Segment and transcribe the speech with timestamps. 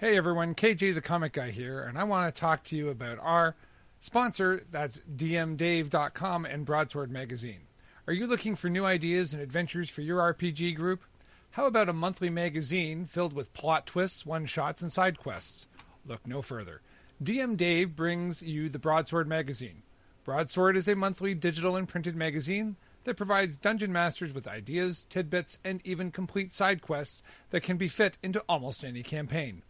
[0.00, 3.18] Hey everyone, KJ the Comic Guy here, and I want to talk to you about
[3.18, 3.54] our
[3.98, 7.66] sponsor, that's dmdave.com and Broadsword Magazine.
[8.06, 11.02] Are you looking for new ideas and adventures for your RPG group?
[11.50, 15.66] How about a monthly magazine filled with plot twists, one shots, and side quests?
[16.06, 16.80] Look no further.
[17.22, 19.82] DM Dave brings you the Broadsword Magazine.
[20.24, 25.58] Broadsword is a monthly digital and printed magazine that provides dungeon masters with ideas, tidbits,
[25.62, 29.60] and even complete side quests that can be fit into almost any campaign.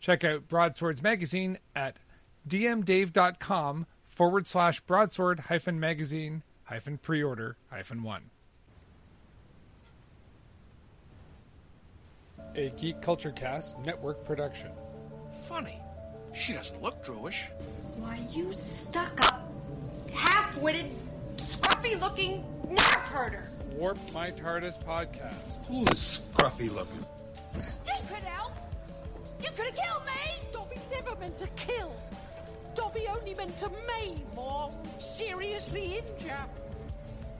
[0.00, 1.96] Check out Broadswords Magazine at
[2.48, 8.30] dmdave.com forward slash broadsword hyphen magazine hyphen pre-order hyphen one.
[12.54, 14.70] A Geek Culture Cast network production.
[15.48, 15.80] Funny.
[16.34, 17.48] She doesn't look Druish.
[17.96, 19.50] Why, you stuck up,
[20.12, 20.90] half witted,
[21.36, 23.50] scruffy looking nerf herder.
[23.72, 25.66] Warp My TARDIS podcast.
[25.66, 27.04] Who's scruffy looking?
[27.56, 28.52] Stupid elf!
[29.40, 30.48] You could have killed me!
[30.52, 31.94] Dobby's never meant to kill.
[32.74, 36.36] Dobby only meant to maim or seriously injure.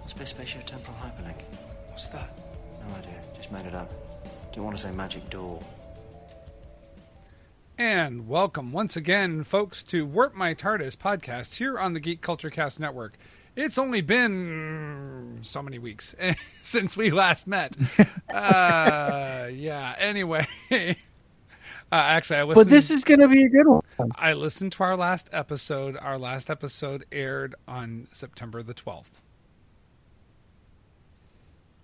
[0.07, 1.43] Space spatio-temporal hyperlink.
[1.89, 2.37] What's that?
[2.89, 3.21] No idea.
[3.37, 3.91] Just made it up.
[4.53, 5.63] Didn't want to say magic door.
[7.77, 12.51] And welcome once again, folks, to Warp My TARDIS podcast here on the Geek Culture
[12.51, 13.17] Cast Network.
[13.55, 16.15] It's only been so many weeks
[16.63, 17.77] since we last met.
[18.33, 19.95] uh, yeah.
[19.99, 20.47] Anyway,
[21.91, 22.67] uh, actually, I listened.
[22.67, 23.83] But this is going to be a good one.
[24.15, 25.97] I listened to our last episode.
[25.97, 29.21] Our last episode aired on September the twelfth.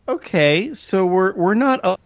[0.06, 1.96] Okay, so we're we're not a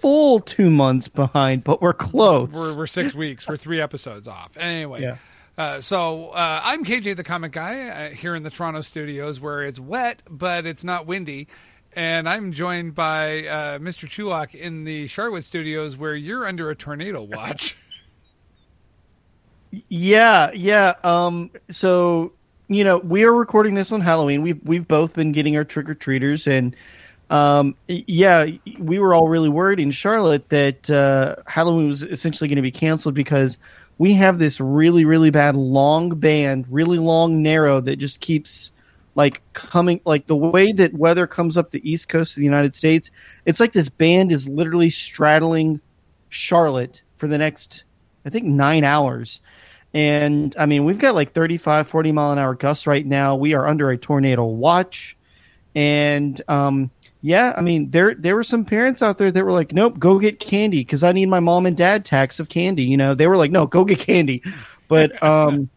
[0.00, 2.50] full two months behind, but we're close.
[2.52, 3.48] We're, we're six weeks.
[3.48, 4.56] We're three episodes off.
[4.56, 5.02] Anyway.
[5.02, 5.16] Yeah.
[5.56, 9.64] Uh, so uh, I'm KJ the Comic Guy uh, here in the Toronto studios where
[9.64, 11.48] it's wet but it's not windy,
[11.98, 14.08] and I'm joined by uh, Mr.
[14.08, 17.76] Chulak in the Charlotte studios where you're under a tornado watch.
[19.90, 20.94] Yeah, yeah.
[21.04, 22.32] Um, so
[22.68, 24.40] you know, we are recording this on Halloween.
[24.40, 26.74] We've we've both been getting our trick or treaters, and
[27.28, 28.46] um, yeah,
[28.78, 32.70] we were all really worried in Charlotte that uh, Halloween was essentially going to be
[32.70, 33.58] canceled because
[33.98, 38.70] we have this really really bad long band, really long narrow that just keeps
[39.18, 42.72] like coming like the way that weather comes up the east coast of the United
[42.72, 43.10] States.
[43.46, 45.80] It's like this band is literally straddling
[46.28, 47.82] Charlotte for the next
[48.24, 49.40] I think 9 hours.
[49.92, 53.34] And I mean, we've got like 35, 40 mile an hour gusts right now.
[53.34, 55.16] We are under a tornado watch.
[55.74, 56.88] And um,
[57.20, 60.20] yeah, I mean, there there were some parents out there that were like, "Nope, go
[60.20, 63.26] get candy because I need my mom and dad tax of candy." You know, they
[63.26, 64.42] were like, "No, go get candy,"
[64.86, 65.68] but um,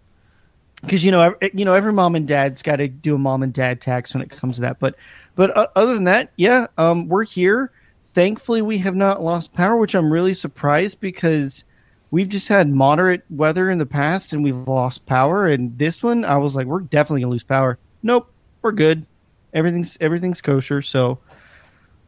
[0.81, 3.53] because you know, you know, every mom and dad's got to do a mom and
[3.53, 4.79] dad tax when it comes to that.
[4.79, 4.95] But
[5.35, 7.71] but uh, other than that, yeah, um, we're here.
[8.13, 11.63] Thankfully, we have not lost power, which I'm really surprised because
[12.09, 15.47] we've just had moderate weather in the past and we've lost power.
[15.47, 17.77] And this one, I was like, we're definitely gonna lose power.
[18.03, 18.31] Nope,
[18.61, 19.05] we're good.
[19.53, 20.81] Everything's everything's kosher.
[20.81, 21.19] So,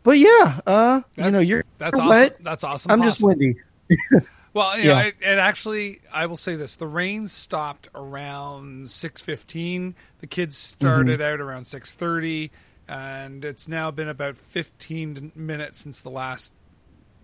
[0.03, 2.09] but yeah, uh, you know, you're that's you're awesome.
[2.09, 2.37] wet.
[2.41, 2.91] That's awesome.
[2.91, 3.55] I'm just windy.
[4.53, 5.03] Well, you know, Yeah.
[5.07, 9.95] it, it actually, I will say this: the rain stopped around six fifteen.
[10.19, 11.33] The kids started Mm-hmm.
[11.33, 12.51] out around six thirty,
[12.87, 16.53] and it's now been about fifteen minutes since the last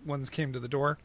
[0.04, 0.98] ones came to the door.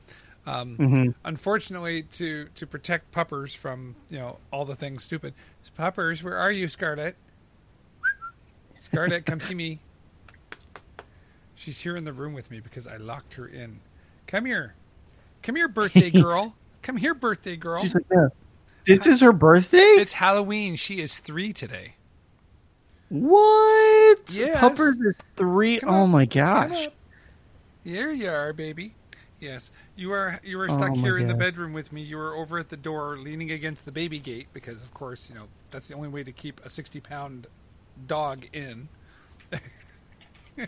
[0.47, 1.09] Um, Mm-hmm.
[1.23, 5.33] Unfortunately, to to protect puppers from you know all the things stupid,
[5.75, 7.15] puppers, where are you, Scarlett?
[8.79, 9.79] Scarlett, come see me.
[11.55, 13.79] She's here in the room with me because I locked her in.
[14.27, 14.75] Come here.
[15.45, 16.55] Come here, birthday girl.
[16.81, 17.81] Come here, birthday girl.
[17.83, 18.27] She's like, yeah.
[18.87, 19.77] This is her birthday.
[19.77, 20.75] It's Halloween.
[20.75, 21.95] She is three today.
[23.09, 24.19] what?
[24.27, 24.59] Yes.
[24.59, 25.79] Puppers is three.
[25.79, 26.09] Come Oh up.
[26.09, 26.89] my gosh.
[27.83, 28.95] Here you are, baby.
[29.39, 30.39] Yes, you are.
[30.43, 32.01] You were Oh stuck my here in the bedroom with me.
[32.01, 35.35] You were over at the door, leaning against the baby gate, because of course, you
[35.35, 37.47] know that's the only way to keep a sixty-pound
[38.07, 38.89] dog in.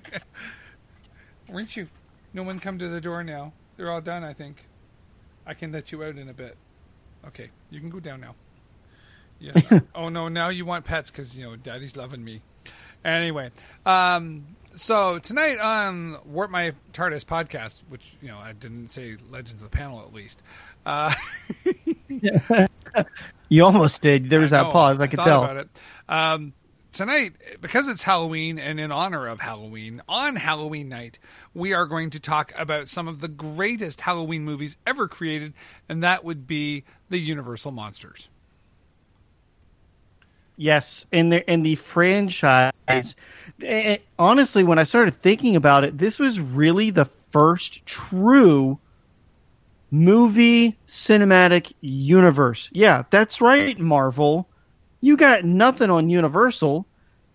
[1.50, 1.90] Weren't you?
[2.34, 3.54] No one come to the door now.
[3.78, 4.24] They're all done.
[4.24, 4.66] I think.
[5.46, 6.58] I can let you out in a bit.
[7.28, 8.36] Okay, you can go down now.
[9.40, 9.64] Yes.
[9.96, 12.42] oh no, now you want pets because you know Daddy's loving me.
[13.06, 13.52] Anyway,
[13.86, 19.62] um, so tonight on Warp My TARDIS podcast, which you know I didn't say Legends
[19.62, 20.42] of the Panel at least.
[20.86, 21.14] Uh,
[23.50, 24.30] You almost did.
[24.30, 25.00] There was that pause.
[25.00, 25.44] I could tell.
[25.44, 25.70] about it.
[26.10, 26.54] Um,
[26.92, 31.20] tonight, because it's Halloween and in honor of Halloween, on Halloween night,
[31.54, 35.54] we are going to talk about some of the greatest Halloween movies ever created,
[35.88, 38.30] and that would be the Universal Monsters.
[40.58, 42.74] Yes, in the and the franchise.
[43.62, 48.80] eh, honestly, when I started thinking about it, this was really the first true
[49.92, 52.70] movie cinematic universe.
[52.72, 54.48] Yeah, that's right, Marvel.
[55.02, 56.86] You got nothing on Universal.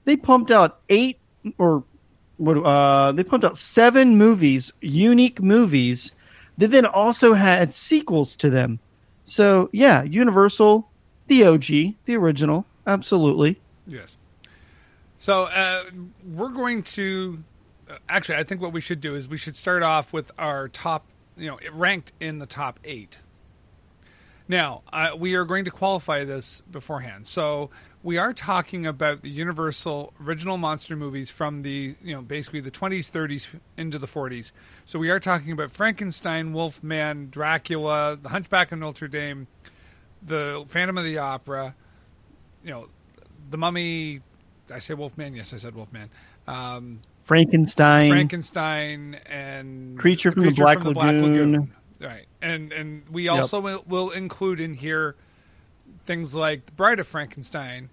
[0.05, 1.19] They pumped out eight
[1.59, 1.85] or
[2.37, 2.57] what?
[2.59, 6.13] Uh, they pumped out seven movies, unique movies,
[6.59, 8.81] that then also had sequels to them.
[9.25, 10.89] So yeah, Universal,
[11.29, 11.67] the OG,
[12.05, 13.61] the original, absolutely.
[13.87, 14.17] Yes.
[15.19, 15.85] So uh,
[16.35, 17.43] we're going to
[18.09, 18.37] actually.
[18.37, 21.07] I think what we should do is we should start off with our top.
[21.37, 23.19] You know, ranked in the top eight.
[24.53, 27.27] Now uh, we are going to qualify this beforehand.
[27.27, 27.71] So
[28.03, 32.71] we are talking about the Universal original monster movies from the you know basically the
[32.71, 34.53] 20s, 30s into the 40s.
[34.85, 39.47] So we are talking about Frankenstein, Wolfman, Dracula, The Hunchback of Notre Dame,
[40.21, 41.75] the Phantom of the Opera.
[42.63, 42.89] You know,
[43.49, 44.21] the Mummy.
[44.71, 45.35] I say Wolfman.
[45.35, 46.11] Yes, I said Wolfman.
[46.47, 51.73] Um, Frankenstein, Frankenstein, and Creature the from the Black Lagoon.
[51.99, 55.15] Right, and and we also will, will include in here
[56.05, 57.89] things like the Bride of Frankenstein,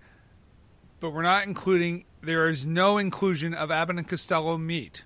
[0.99, 2.05] but we're not including.
[2.21, 5.03] There is no inclusion of Abbott and Costello meet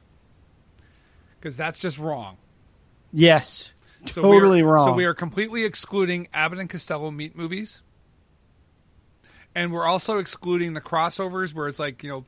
[1.40, 2.38] because that's just wrong.
[3.12, 3.72] yes,
[4.08, 4.86] So totally are, wrong.
[4.88, 7.82] So we are completely excluding Abbott and Costello meet movies,
[9.54, 12.26] and we're also excluding the crossovers where it's like you know,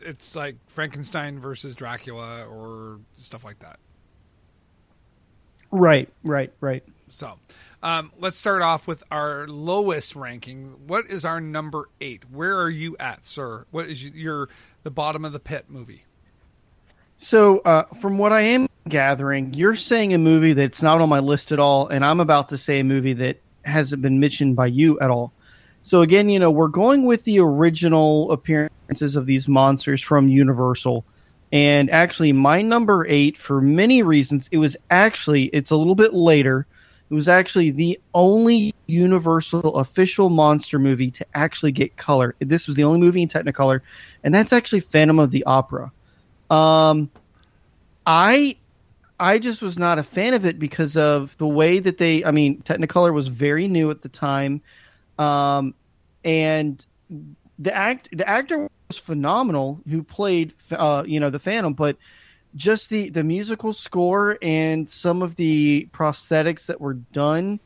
[0.00, 3.78] it's like Frankenstein versus Dracula or stuff like that.
[5.70, 6.82] Right, right, right.
[7.08, 7.38] So,
[7.82, 10.74] um, let's start off with our lowest ranking.
[10.86, 12.24] What is our number eight?
[12.30, 13.66] Where are you at, sir?
[13.70, 14.48] What is your
[14.82, 16.04] the bottom of the pit movie?
[17.16, 21.18] So, uh, from what I am gathering, you're saying a movie that's not on my
[21.18, 24.66] list at all, and I'm about to say a movie that hasn't been mentioned by
[24.66, 25.32] you at all.
[25.82, 31.04] So, again, you know, we're going with the original appearances of these monsters from Universal.
[31.52, 36.12] And actually, my number eight, for many reasons, it was actually, it's a little bit
[36.12, 36.66] later.
[37.10, 42.34] It was actually the only Universal official monster movie to actually get color.
[42.38, 43.80] This was the only movie in Technicolor,
[44.24, 45.90] and that's actually Phantom of the Opera.
[46.50, 47.10] Um,
[48.06, 48.56] I
[49.20, 52.24] I just was not a fan of it because of the way that they.
[52.24, 54.62] I mean, Technicolor was very new at the time,
[55.18, 55.74] um,
[56.24, 56.84] and
[57.58, 61.96] the act the actor was phenomenal who played uh, you know the Phantom, but
[62.56, 67.60] just the the musical score and some of the prosthetics that were done,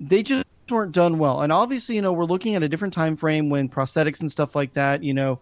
[0.00, 1.42] they just weren't done well.
[1.42, 4.56] And obviously, you know, we're looking at a different time frame when prosthetics and stuff
[4.56, 5.40] like that, you know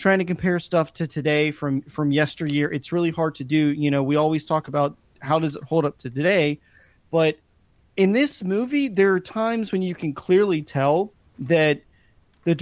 [0.00, 3.90] trying to compare stuff to today from from yesteryear it's really hard to do you
[3.90, 6.58] know we always talk about how does it hold up to today
[7.10, 7.36] but
[7.98, 11.82] in this movie there are times when you can clearly tell that
[12.44, 12.54] the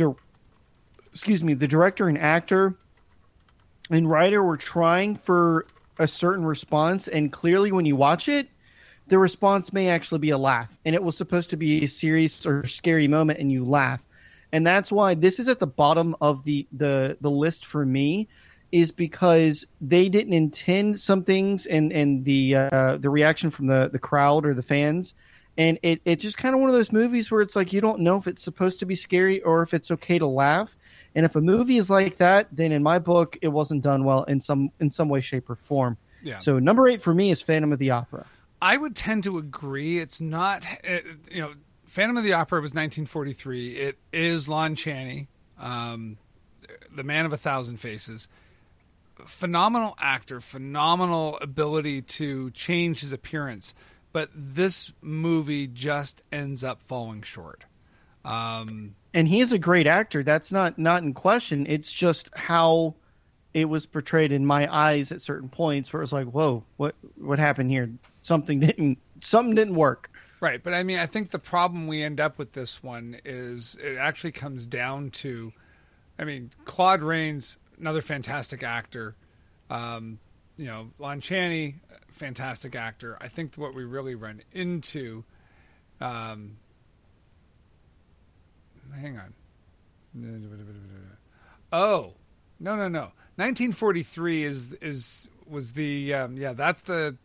[1.18, 2.74] excuse me the director and actor
[3.90, 5.66] and writer were trying for
[5.98, 8.48] a certain response and clearly when you watch it
[9.08, 12.44] the response may actually be a laugh and it was supposed to be a serious
[12.46, 14.00] or scary moment and you laugh.
[14.52, 18.28] And that's why this is at the bottom of the the the list for me
[18.70, 23.88] is because they didn't intend some things and and the uh, the reaction from the
[23.90, 25.14] the crowd or the fans.
[25.56, 28.00] And it it's just kind of one of those movies where it's like you don't
[28.00, 30.74] know if it's supposed to be scary or if it's okay to laugh
[31.14, 34.24] and if a movie is like that then in my book it wasn't done well
[34.24, 36.38] in some in some way shape or form Yeah.
[36.38, 38.26] so number eight for me is phantom of the opera
[38.60, 40.00] I would tend to agree.
[40.00, 41.52] It's not, it, you know,
[41.86, 43.76] Phantom of the Opera was 1943.
[43.76, 45.28] It is Lon Chaney,
[45.60, 46.18] um,
[46.92, 48.26] the man of a thousand faces.
[49.26, 53.74] Phenomenal actor, phenomenal ability to change his appearance,
[54.12, 57.64] but this movie just ends up falling short.
[58.24, 60.22] Um, and he is a great actor.
[60.22, 61.66] That's not not in question.
[61.68, 62.94] It's just how
[63.54, 66.94] it was portrayed in my eyes at certain points, where it was like, "Whoa, what
[67.16, 67.90] what happened here?
[68.22, 70.10] Something didn't something didn't work."
[70.40, 73.76] Right, but I mean, I think the problem we end up with this one is
[73.82, 75.52] it actually comes down to,
[76.16, 79.16] I mean, Claude Rains, another fantastic actor,
[79.68, 80.20] um,
[80.56, 81.76] you know, Lon Chaney,
[82.12, 83.18] fantastic actor.
[83.20, 85.24] I think what we really run into,
[86.00, 86.58] um,
[88.94, 89.34] hang on,
[91.72, 92.12] oh,
[92.60, 97.16] no, no, no, 1943 is is was the um, yeah that's the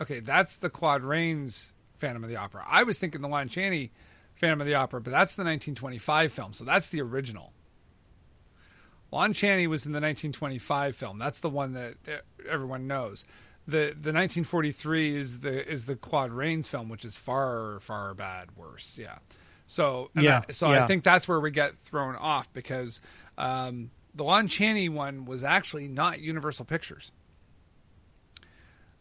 [0.00, 2.64] okay that's the Claude Rains Phantom of the Opera.
[2.68, 3.90] I was thinking the Lon Chaney
[4.34, 7.52] Phantom of the Opera, but that's the 1925 film, so that's the original.
[9.12, 11.18] Lon Chaney was in the 1925 film.
[11.18, 11.94] That's the one that
[12.48, 13.24] everyone knows.
[13.66, 18.56] The the 1943 is the is the Claude Rains film, which is far far bad
[18.56, 18.98] worse.
[19.00, 19.18] Yeah.
[19.72, 20.84] So and Yeah, that- so yeah.
[20.84, 23.00] I think that's where we get thrown off because
[23.38, 27.10] um, the Lon Chaney one was actually not Universal Pictures.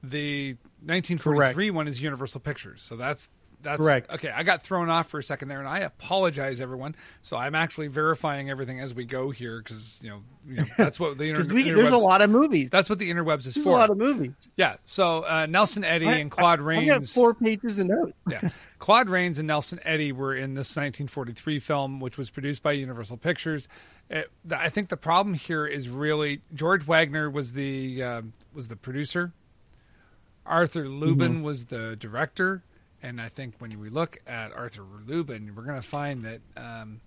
[0.02, 2.82] The 1943 one is Universal Pictures.
[2.82, 3.28] So that's
[3.62, 4.10] that's Correct.
[4.10, 6.96] Okay, I got thrown off for a second there, and I apologize, everyone.
[7.22, 11.00] So I'm actually verifying everything as we go here because you know, you know that's
[11.00, 12.70] what the inter- we there's a lot of movies.
[12.72, 13.70] That's what the interwebs is There's for.
[13.70, 14.32] a lot of movies.
[14.56, 14.78] yeah.
[14.86, 16.90] So uh, Nelson Eddy I- and Claude I- Rains.
[16.90, 18.14] I got four pages of notes.
[18.30, 18.50] yeah.
[18.82, 23.18] Claude Rains and Nelson Eddy were in this 1943 film, which was produced by Universal
[23.18, 23.70] Pictures.
[24.10, 28.76] It, I think the problem here is really George Waggner was the um was the
[28.76, 29.34] producer.
[30.48, 32.64] Arthur Lubin was the director,
[33.04, 37.02] and I think when we look at Arthur Lubin, we're going to find that, um,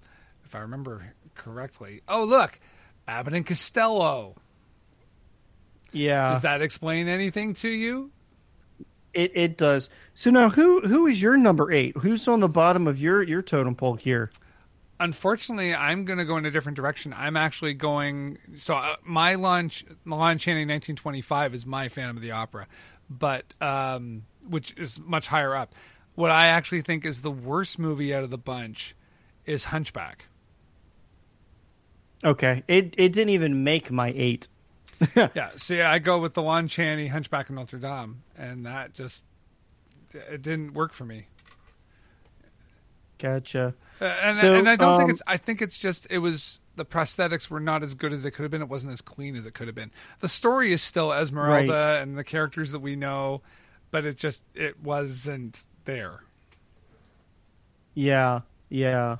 [0.44, 2.60] if I remember correctly, oh look,
[3.08, 4.36] Abbott and Costello.
[5.90, 8.12] Yeah, Does that explain anything to you?
[9.14, 9.90] It it does.
[10.14, 11.96] So now, who who is your number eight?
[11.96, 14.30] Who's on the bottom of your your totem pole here?
[15.00, 17.14] unfortunately, I'm going to go in a different direction.
[17.16, 18.38] I'm actually going.
[18.56, 22.66] So uh, my launch, Milan Channing, 1925, is my Phantom of the Opera,
[23.08, 25.74] but um, which is much higher up.
[26.14, 28.94] What I actually think is the worst movie out of the bunch
[29.46, 30.26] is Hunchback.
[32.22, 34.48] Okay, it it didn't even make my eight.
[35.16, 39.24] yeah, see, I go with the Lon Chaney Hunchback of Notre Dame, and that just
[40.12, 41.26] it didn't work for me.
[43.18, 43.74] Gotcha.
[44.00, 45.22] Uh, and, So, and I don't think um, it's.
[45.26, 48.42] I think it's just it was the prosthetics were not as good as they could
[48.42, 48.62] have been.
[48.62, 49.90] It wasn't as clean as it could have been.
[50.20, 52.02] The story is still Esmeralda Right.
[52.02, 53.42] and the characters that we know,
[53.90, 56.20] but it just it wasn't there.
[57.94, 59.18] Yeah, yeah.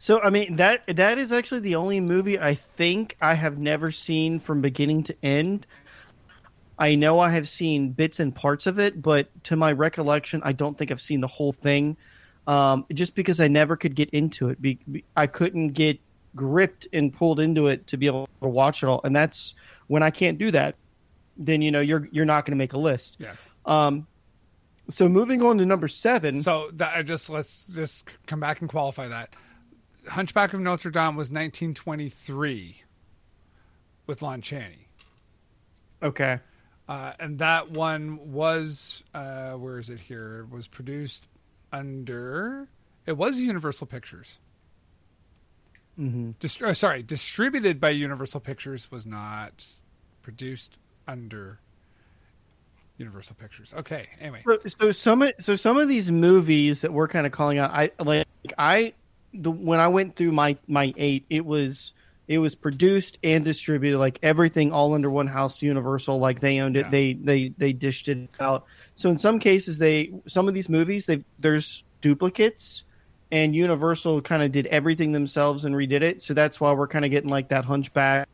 [0.00, 3.90] So I mean that that is actually the only movie I think I have never
[3.90, 5.66] seen from beginning to end.
[6.78, 10.52] I know I have seen bits and parts of it, but to my recollection, I
[10.52, 11.98] don't think I've seen the whole thing.
[12.46, 16.00] Um, just because I never could get into it, be, be- I couldn't get
[16.34, 19.02] gripped and pulled into it to be able to watch it all.
[19.04, 19.52] And that's
[19.88, 20.76] when I can't do that.
[21.36, 23.18] Then you know you're you're not going to make a list.
[23.18, 23.34] Yeah.
[23.66, 24.06] Um,
[24.88, 26.42] so moving on to number seven.
[26.42, 29.34] So that I just let's just come back and qualify that.
[30.08, 32.82] Hunchback of Notre Dame was 1923
[34.06, 34.88] with Lon Chaney.
[36.02, 36.40] okay.
[36.88, 40.40] Uh, and that one was uh, where is it here?
[40.40, 41.28] It was produced
[41.72, 42.66] under
[43.06, 44.40] it was Universal Pictures.
[45.98, 46.32] Mm-hmm.
[46.40, 49.64] Dist- oh, sorry, distributed by Universal Pictures was not
[50.22, 51.60] produced under
[52.98, 53.72] Universal Pictures.
[53.78, 57.30] Okay, anyway, So, so some of so some of these movies that we're kind of
[57.32, 58.26] calling out, I like
[58.58, 58.94] I
[59.34, 61.92] the when I went through my my eight, it was
[62.28, 65.62] it was produced and distributed like everything all under one house.
[65.62, 66.90] Universal, like they owned it, Yeah.
[66.90, 68.66] they they they dished it out.
[68.94, 72.84] So in some cases, they some of these movies they there's duplicates.
[73.32, 77.04] And Universal kind of did everything themselves and redid it, so that's why we're kind
[77.04, 78.28] of getting like that Hunchback,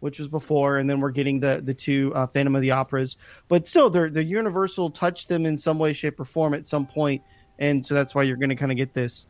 [0.00, 3.16] which was before, and then we're getting the the two uh, Phantom of the Operas.
[3.46, 6.84] But still, they're the Universal touched them in some way, shape, or form at some
[6.84, 7.22] point,
[7.60, 9.28] and so that's why you're going to kind of get this.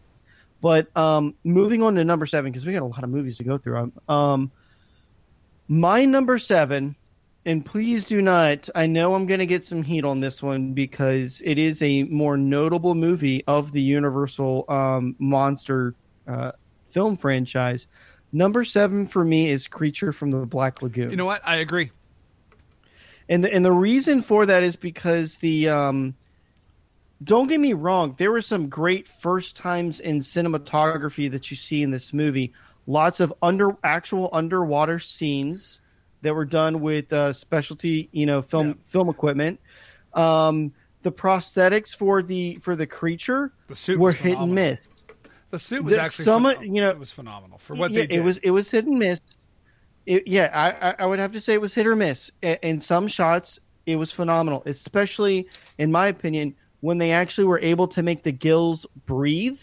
[0.61, 3.45] But um, moving on to number seven because we got a lot of movies to
[3.45, 3.93] go through.
[4.09, 4.51] Um,
[5.69, 6.97] my number seven,
[7.45, 8.69] and please do not.
[8.75, 12.05] I know I'm going to get some heat on this one because it is a
[12.05, 15.95] more notable movie of the Universal um, monster
[16.27, 16.53] uh,
[16.91, 17.87] film franchise.
[18.33, 21.11] Number seven for me is Creature from the Black Lagoon.
[21.11, 21.43] you know what?
[21.45, 21.91] I agree.
[23.29, 26.15] And the, and the reason for that is because the um,
[27.23, 31.83] don't get me wrong, there were some great first times in cinematography that you see
[31.83, 32.53] in this movie.
[32.87, 35.79] Lots of under actual underwater scenes
[36.23, 38.75] that were done with uh, specialty, you know, film Yeah.
[38.89, 39.61] film equipment.
[40.13, 44.89] Um, the prosthetics for the for the creature The suit were hit and miss.
[45.51, 46.75] The suit was The- actually some- phenomenal.
[46.75, 48.17] you know- it was phenomenal for what yeah, they did.
[48.19, 49.21] It was it was hit and miss.
[50.07, 52.31] It, yeah, I I would have to say it was hit or miss.
[52.43, 55.47] In some shots, it was phenomenal, especially
[55.79, 59.59] in my opinion when they actually were able to make the gills breathe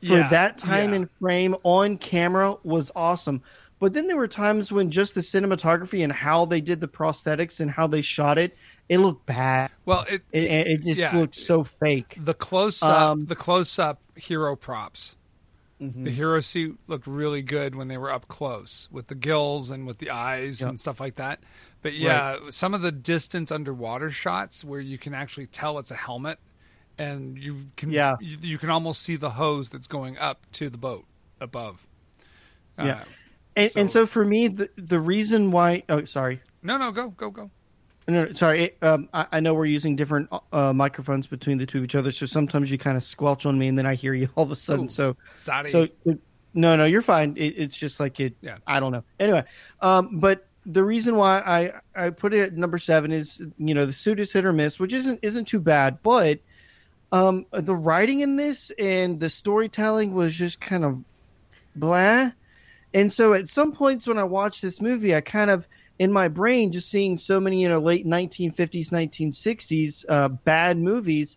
[0.00, 0.96] for Yeah, that time yeah.
[0.96, 3.42] and frame on camera was awesome.
[3.80, 7.58] But then there were times when just the cinematography and how they did the prosthetics
[7.58, 8.56] and how they shot it,
[8.88, 9.72] it looked bad.
[9.84, 11.16] well, it, It, it just Yeah.
[11.16, 12.16] looked so fake.
[12.22, 15.16] the close up, Um, the close up hero props.
[15.82, 16.04] Mm-hmm.
[16.04, 19.88] The hero suit looked really good when they were up close with the gills and
[19.88, 20.68] with the eyes Yep.
[20.70, 21.40] and stuff like that.
[21.84, 25.94] But yeah, some of the distance underwater shots where you can actually tell it's a
[25.94, 26.38] helmet,
[26.96, 28.16] and you can Yeah.
[28.22, 31.04] you, you can almost see the hose that's going up to the boat
[31.42, 31.86] above.
[32.78, 33.04] Uh, Yeah.
[33.54, 37.10] And so, and so for me, the the reason why oh sorry no, no, go,
[37.10, 37.50] go, go.
[38.08, 38.64] No, sorry.
[38.64, 41.94] it- Um, I, I know we're using different uh, microphones between the two of each
[41.94, 44.44] other, so sometimes you kind of squelch on me, and then I hear you all
[44.44, 44.86] of a sudden.
[44.86, 45.68] Ooh, so, sorry.
[45.68, 45.86] so
[46.54, 47.36] no, no, you're fine.
[47.36, 48.34] It, it's just like it.
[48.40, 48.56] Yeah.
[48.66, 49.04] I don't know.
[49.20, 49.44] Anyway,
[49.82, 53.86] um, but the reason why I I put it at number seven is you know
[53.86, 56.40] the suit is hit or miss, which isn't isn't too bad, but
[57.12, 61.02] um, the writing in this and the storytelling was just kind of
[61.76, 62.30] blah.
[62.92, 65.66] And so at some points when I watch this movie, I kind of
[65.98, 71.36] in my brain just seeing so many you know late 1950s 1960s uh, bad movies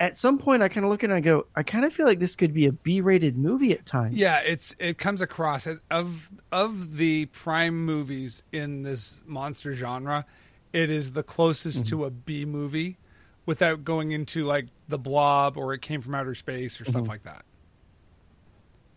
[0.00, 1.92] at some point i kind of look at it and i go i kind of
[1.92, 5.66] feel like this could be a b-rated movie at times Yeah, it's it comes across
[5.66, 10.24] as of of the prime movies in this monster genre,
[10.72, 12.98] it is the closest to a B movie
[13.46, 17.22] without going into like the blob or it came from outer space or stuff like
[17.24, 17.44] that.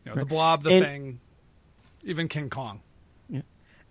[0.06, 1.20] You know, the blob, the And- thing,
[2.04, 2.82] even King Kong.
[3.30, 3.42] Yeah.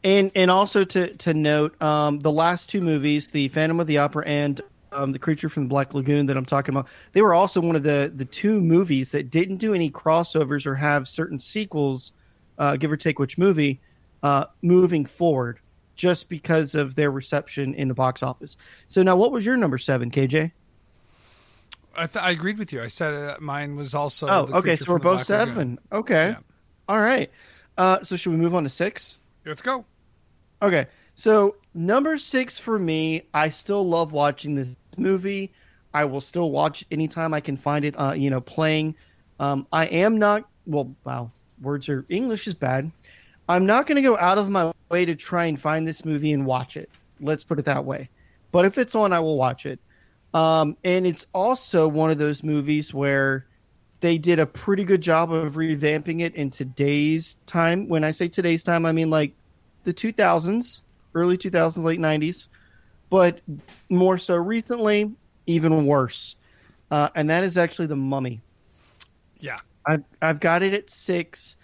[0.04, 3.98] and and also to to note um, the last two movies the phantom of the
[3.98, 4.60] opera and
[4.92, 7.76] um, the creature from the black lagoon that i'm talking about they were also one
[7.76, 12.12] of the the two movies that didn't do any crossovers or have certain sequels
[12.58, 13.80] uh, give or take which movie
[14.22, 15.58] uh, moving forward
[15.96, 18.56] just because of their reception in the box office
[18.88, 20.50] so now what was your number seven kj
[21.96, 22.80] I, th- I agreed with you.
[22.82, 24.28] I said uh, mine was also.
[24.28, 25.54] oh okay so we're both Black Lagoon.
[25.54, 26.36] seven okay Yeah.
[26.88, 27.30] all right
[27.76, 29.16] uh, so should we move on to six
[29.46, 29.86] Let's go.
[30.62, 34.68] Okay, so number six for me, I still love watching this
[34.98, 35.52] movie.
[35.92, 37.94] I will still watch anytime I can find it.
[37.98, 38.94] Uh, you know, playing.
[39.38, 40.48] Um, I am not.
[40.66, 41.30] Well, wow,
[41.60, 42.90] words are English is bad.
[43.48, 46.32] I'm not going to go out of my way to try and find this movie
[46.32, 46.88] and watch it.
[47.20, 48.08] Let's put it that way.
[48.52, 49.80] But if it's on, I will watch it.
[50.32, 53.46] Um, and it's also one of those movies where
[54.00, 57.88] they did a pretty good job of revamping it in today's time.
[57.88, 59.32] When I say today's time, I mean like
[59.84, 60.80] the 2000s,
[61.14, 62.46] early 2000s, late 90s,
[63.10, 63.40] but
[63.88, 65.12] more so recently,
[65.46, 66.36] even worse.
[66.90, 68.40] Uh, and that is actually The Mummy.
[69.38, 69.56] Yeah.
[69.86, 71.56] I've, I've got it at six.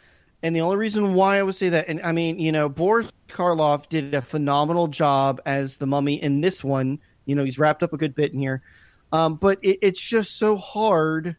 [0.43, 3.11] And the only reason why I would say that, and I mean, you know, Boris
[3.29, 6.99] Karloff did a phenomenal job as the mummy in this one.
[7.25, 8.63] You know, he's wrapped up a good bit in here.
[9.13, 11.37] Um, but it, it's just so hard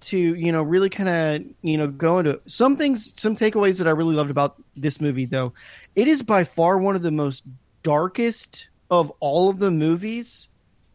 [0.00, 3.86] to, you know, really kind of, you know, go into some things, some takeaways that
[3.86, 5.52] I really loved about this movie, though.
[5.94, 7.44] It is by far one of the most
[7.82, 10.48] darkest of all of the movies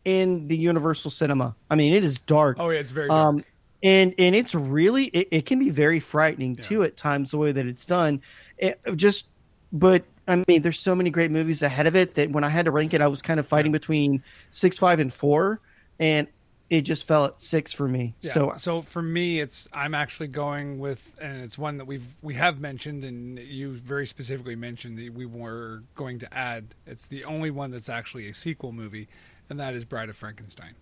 [0.06, 1.56] in the Universal cinema.
[1.70, 2.58] I mean, it is dark.
[2.60, 3.20] Oh yeah, it's very dark.
[3.20, 3.44] Um,
[3.84, 7.52] and and it's really it, it can be very frightening too at times the way
[7.52, 8.22] that it's done.
[8.60, 9.26] It, just,
[9.74, 12.66] but I mean, there's so many great movies ahead of it that when I had
[12.66, 15.60] to rank it, I was kind of fighting between six, five, and four,
[16.00, 16.28] and
[16.69, 18.15] it just fell at six for me.
[18.21, 18.32] Yeah.
[18.32, 22.34] So so for me, it's I'm actually going with, and it's one that we've we
[22.34, 26.75] have mentioned, and you very specifically mentioned that we were going to add.
[26.86, 29.08] It's the only one that's actually a sequel movie,
[29.49, 30.75] and that is Bride of Frankenstein.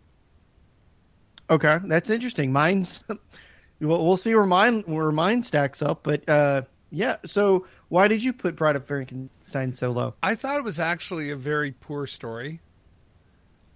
[1.49, 2.51] okay, that's interesting.
[2.51, 3.03] Mine's
[3.79, 7.17] we'll, we'll see where mine where mine stacks up, but uh, yeah.
[7.25, 10.15] So why did you put Bride of Frankenstein so low?
[10.23, 12.61] I thought it was actually a very poor story.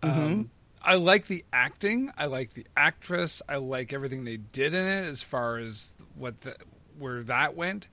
[0.01, 0.21] Mm-hmm.
[0.21, 2.11] Um, I like the acting.
[2.17, 3.41] I like the actress.
[3.49, 6.55] I like everything they did in it as far as what the,
[6.97, 7.87] where that went.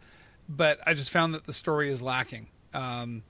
[0.49, 2.47] But I just found that the story is lacking.
[2.73, 3.23] Um,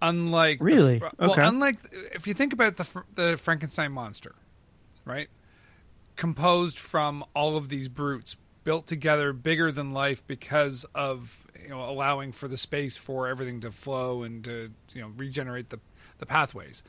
[0.00, 0.98] unlike the- Really?
[0.98, 1.44] well, Okay.
[1.44, 1.76] unlike
[2.14, 4.34] if you think about the the Frankenstein monster,
[5.04, 5.28] right?
[6.16, 11.84] Composed from all of these brutes built together, bigger than life because of you know
[11.88, 15.78] allowing for the space for everything to flow and to you know regenerate the
[16.18, 16.82] the pathways.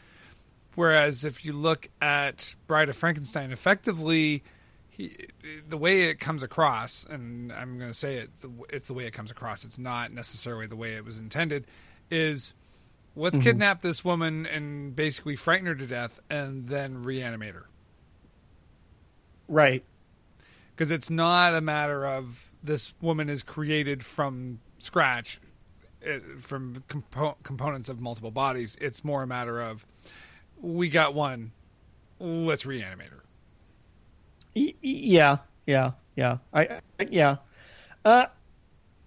[0.78, 4.44] Whereas if you look at Bride of Frankenstein, effectively,
[4.92, 5.26] he,
[5.68, 8.30] the way it comes across, and I'm going to say it,
[8.70, 9.66] it's the way it comes across.
[9.66, 11.66] It's not necessarily the way it was intended.
[12.12, 12.54] Is
[13.16, 17.66] let's kidnap this woman and basically frighten her to death, and then reanimate her
[19.48, 19.84] Right.
[20.76, 25.40] because it's not a matter of this woman is created from scratch
[26.08, 29.88] uh, from compo- components of multiple bodies it's more a matter of
[30.62, 31.52] we got one
[32.20, 33.24] let's reanimate her
[34.56, 36.38] yeah, yeah, yeah.
[36.54, 36.80] I, I
[37.12, 37.36] yeah.
[38.04, 38.26] Uh,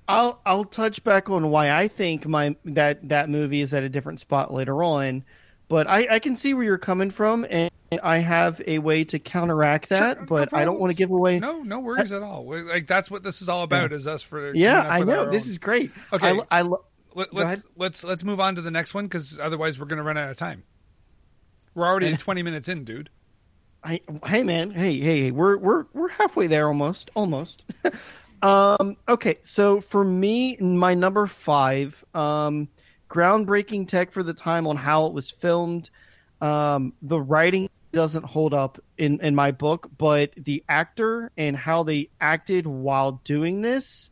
[0.08, 3.88] I'll I'll touch back on why I think my that that movie is at a
[3.88, 5.24] different spot later on,
[5.68, 7.70] but I I can see where you're coming from, and
[8.02, 11.10] I have a way to counteract that, Sure, no but I don't want to give
[11.10, 11.40] away.
[11.40, 14.22] no no worries at all We- like that's what this is all about is us
[14.22, 15.90] for yeah, I know this own- is great.
[16.12, 16.38] Okay.
[16.50, 19.86] I, I Let, let's let's let's move on to the next one because otherwise we're
[19.86, 20.62] going to run out of time
[21.74, 23.10] we're already 20 minutes in dude
[23.82, 27.64] I, hey man, hey, hey, hey, we're we're we're halfway there almost, almost.
[28.42, 32.68] um, okay, so for me, my number five, um,
[33.08, 35.90] groundbreaking tech for the time on how it was filmed.
[36.42, 41.82] Um, the writing doesn't hold up in in my book, but the actor and how
[41.82, 44.10] they acted while doing this,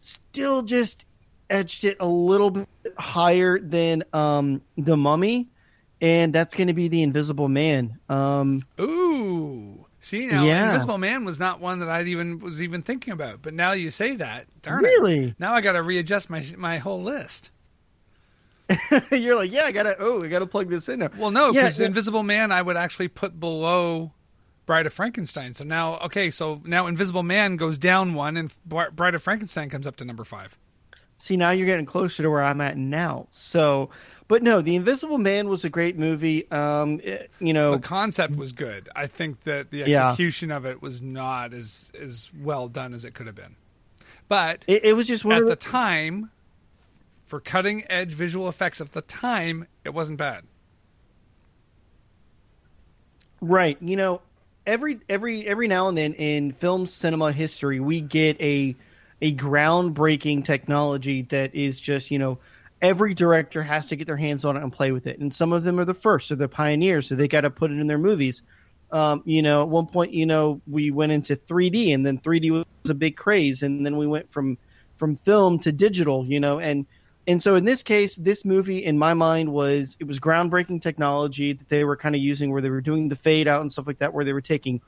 [0.00, 1.04] still just
[1.50, 5.50] edged it a little bit higher than um, the Mummy,
[6.02, 7.98] and that's going to be the Invisible Man.
[8.10, 9.86] Um, Ooh.
[10.00, 10.66] See now, Yeah.
[10.66, 13.40] Invisible Man was not one that I even was even thinking about.
[13.40, 14.88] But now you say that, darn it.
[14.88, 15.28] Really?
[15.28, 15.34] it!
[15.38, 17.50] Now I got to readjust my my whole list.
[19.12, 19.96] you're like, yeah, I gotta.
[19.98, 21.10] Oh, I gotta plug this in now.
[21.16, 21.86] Well, no, because yeah.
[21.86, 24.12] Invisible Man I would actually put below
[24.66, 25.54] Bride of Frankenstein.
[25.54, 29.68] So now, okay, so now Invisible Man goes down one, and Bri- Bride of Frankenstein
[29.70, 30.56] comes up to number five.
[31.22, 33.28] See, now you're getting closer to where I'm at now.
[33.30, 33.90] So,
[34.26, 36.50] but no, the Invisible Man was a great movie.
[36.50, 38.88] Um, it- you know, The concept was good.
[38.96, 40.08] I think that the Yeah.
[40.08, 43.54] execution of it was not as as well done as it could have been.
[44.26, 46.32] But it, it was just one at the the, time,
[47.24, 50.42] for cutting edge visual effects at the time, it wasn't bad.
[53.40, 53.78] Right.
[53.80, 54.22] You know,
[54.66, 58.74] every every every now and then in film cinema history, we get a
[59.22, 62.38] a groundbreaking technology that is just you know
[62.82, 65.20] every director has to get their hands on it and play with it.
[65.20, 67.70] And some of them are the first, or the pioneers, so they got to put
[67.70, 68.42] it in their movies.
[68.90, 72.50] Um, you know, at one point, you know, we went into 3D, and then 3D
[72.50, 74.58] was a big craze, and then we went from
[74.96, 76.26] from film to digital.
[76.26, 76.84] You know, and
[77.26, 81.52] and so in this case, this movie, in my mind, was it was groundbreaking technology
[81.52, 83.86] that they were kind of using, where they were doing the fade out and stuff
[83.86, 84.82] like that, where they were taking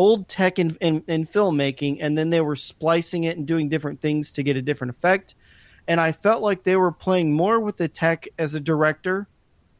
[0.00, 4.00] old tech in, in, in filmmaking, and then they were splicing it and doing different
[4.00, 5.34] things to get a different effect.
[5.86, 9.28] And I felt like they were playing more with the tech as a director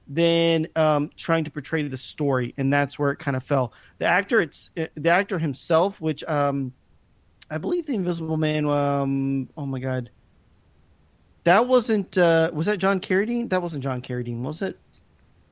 [0.06, 3.72] than um, trying to portray the story, and that's where it kind of fell.
[3.96, 6.74] The actor, it's uh, the actor himself, which um,
[7.50, 8.66] I believe the Invisible Man.
[8.66, 10.10] Um, oh my god,
[11.44, 13.48] that wasn't uh, was that John Carradine?
[13.48, 14.78] That wasn't John Carradine, was it?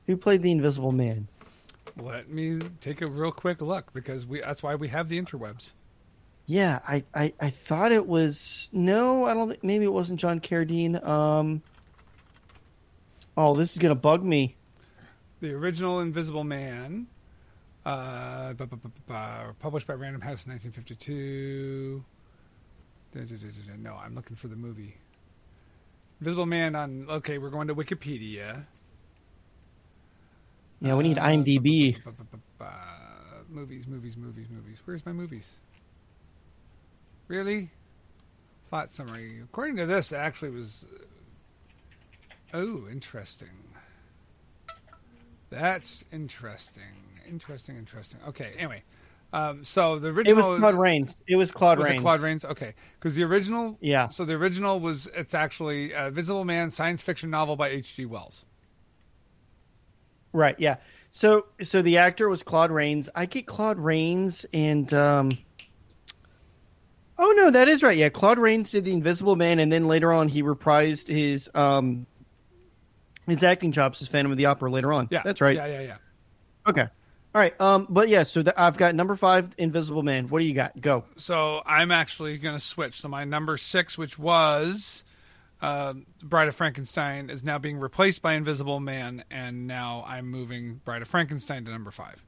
[0.05, 1.27] Who played the Invisible Man?
[1.97, 5.71] Let me take a real quick look because we that's why we have the interwebs.
[6.45, 10.39] Yeah, I, I, I thought it was no, I don't think maybe it wasn't John
[10.39, 11.03] Carradine.
[11.05, 11.61] Um
[13.37, 14.55] Oh, this is gonna bug me.
[15.39, 17.07] The original Invisible Man,
[17.85, 22.03] uh, bu- bu- bu- published by Random House in 1952.
[23.13, 23.77] Da- da- da- da- da.
[23.77, 24.97] No, I'm looking for the movie.
[26.19, 27.05] Invisible Man on.
[27.09, 28.65] Okay, we're going to Wikipedia.
[30.81, 31.97] Yeah, we need Uh, IMDb.
[33.49, 34.77] Movies, movies, movies, movies.
[34.85, 35.55] Where's my movies?
[37.27, 37.71] Really?
[38.69, 39.41] Plot summary.
[39.41, 40.85] According to this, it actually was.
[42.53, 43.49] Oh, interesting.
[45.49, 46.83] That's interesting.
[47.27, 48.19] Interesting, interesting.
[48.27, 48.83] Okay, anyway.
[49.33, 50.45] Um, so the original.
[50.45, 51.15] It was Claude Rains.
[51.27, 51.99] It was Claude Was Rains.
[51.99, 52.45] it Claude Rains?
[52.45, 53.77] Okay, because the original.
[53.81, 54.07] Yeah.
[54.09, 58.05] So the original was it's actually a Visible Man science fiction novel by H.G.
[58.05, 58.45] Wells.
[60.33, 60.77] Right, yeah.
[61.11, 63.09] So so the actor was Claude Rains.
[63.15, 65.31] I get Claude Rains and um
[67.17, 67.97] Oh no, that is right.
[67.97, 72.05] Yeah, Claude Rains did the Invisible Man and then later on he reprised his um
[73.27, 75.07] his acting chops as Phantom of the Opera later on.
[75.11, 75.55] Yeah, That's right.
[75.55, 75.97] Yeah, yeah, yeah.
[76.67, 76.81] Okay.
[76.83, 77.59] All right.
[77.59, 80.27] Um but yeah, so the, I've got number 5 Invisible Man.
[80.27, 80.79] What do you got?
[80.79, 81.05] Go.
[81.17, 83.01] So I'm actually going to switch.
[83.01, 85.03] So my number six, which was
[85.61, 85.93] uh,
[86.23, 91.01] Bride of Frankenstein, is now being replaced by Invisible Man, and now I'm moving Bride
[91.01, 92.23] of Frankenstein to number five.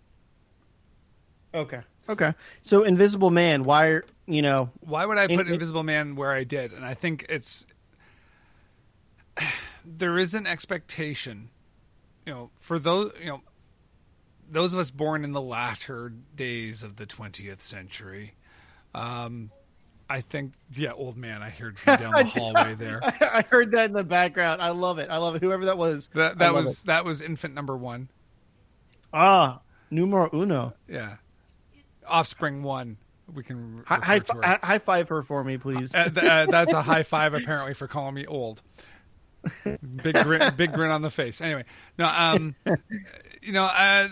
[1.54, 1.82] Okay.
[2.10, 2.34] Okay.
[2.62, 6.44] So Invisible Man, why you know, Why would I put In- Invisible Man where I
[6.44, 6.72] did?
[6.74, 7.68] And I think it's
[9.86, 11.50] there is an expectation,
[12.26, 13.42] you know, for those you know
[14.50, 18.34] those of us born in the latter days of the 20th century.
[18.94, 19.52] Um,
[20.12, 21.42] I think, yeah, old man.
[21.42, 23.00] I heard from down the hallway there.
[23.04, 24.62] I heard that in the background.
[24.62, 25.10] I love it.
[25.10, 25.42] I love it.
[25.42, 26.10] Whoever that was.
[26.14, 28.10] That that was that was infant number one.
[29.14, 30.74] Ah, numero uno.
[30.88, 31.16] Yeah,
[32.08, 32.98] offspring one.
[33.34, 34.42] We can Hi, high, refer to her.
[34.42, 35.96] fi- high five her for me, please.
[35.96, 38.62] Uh, th- uh, that's a high five apparently for calling me old.
[39.64, 41.40] Big grin, big grin on the face.
[41.42, 41.64] Anyway,
[41.98, 42.56] no, um,
[43.42, 44.10] you know, uh,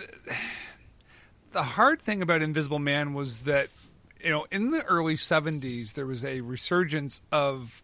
[1.52, 3.70] the hard thing about Invisible Man was that
[4.24, 7.84] you know in the early '70s there was a resurgence of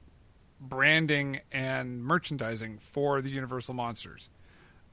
[0.60, 4.30] branding and merchandising for the Universal monsters.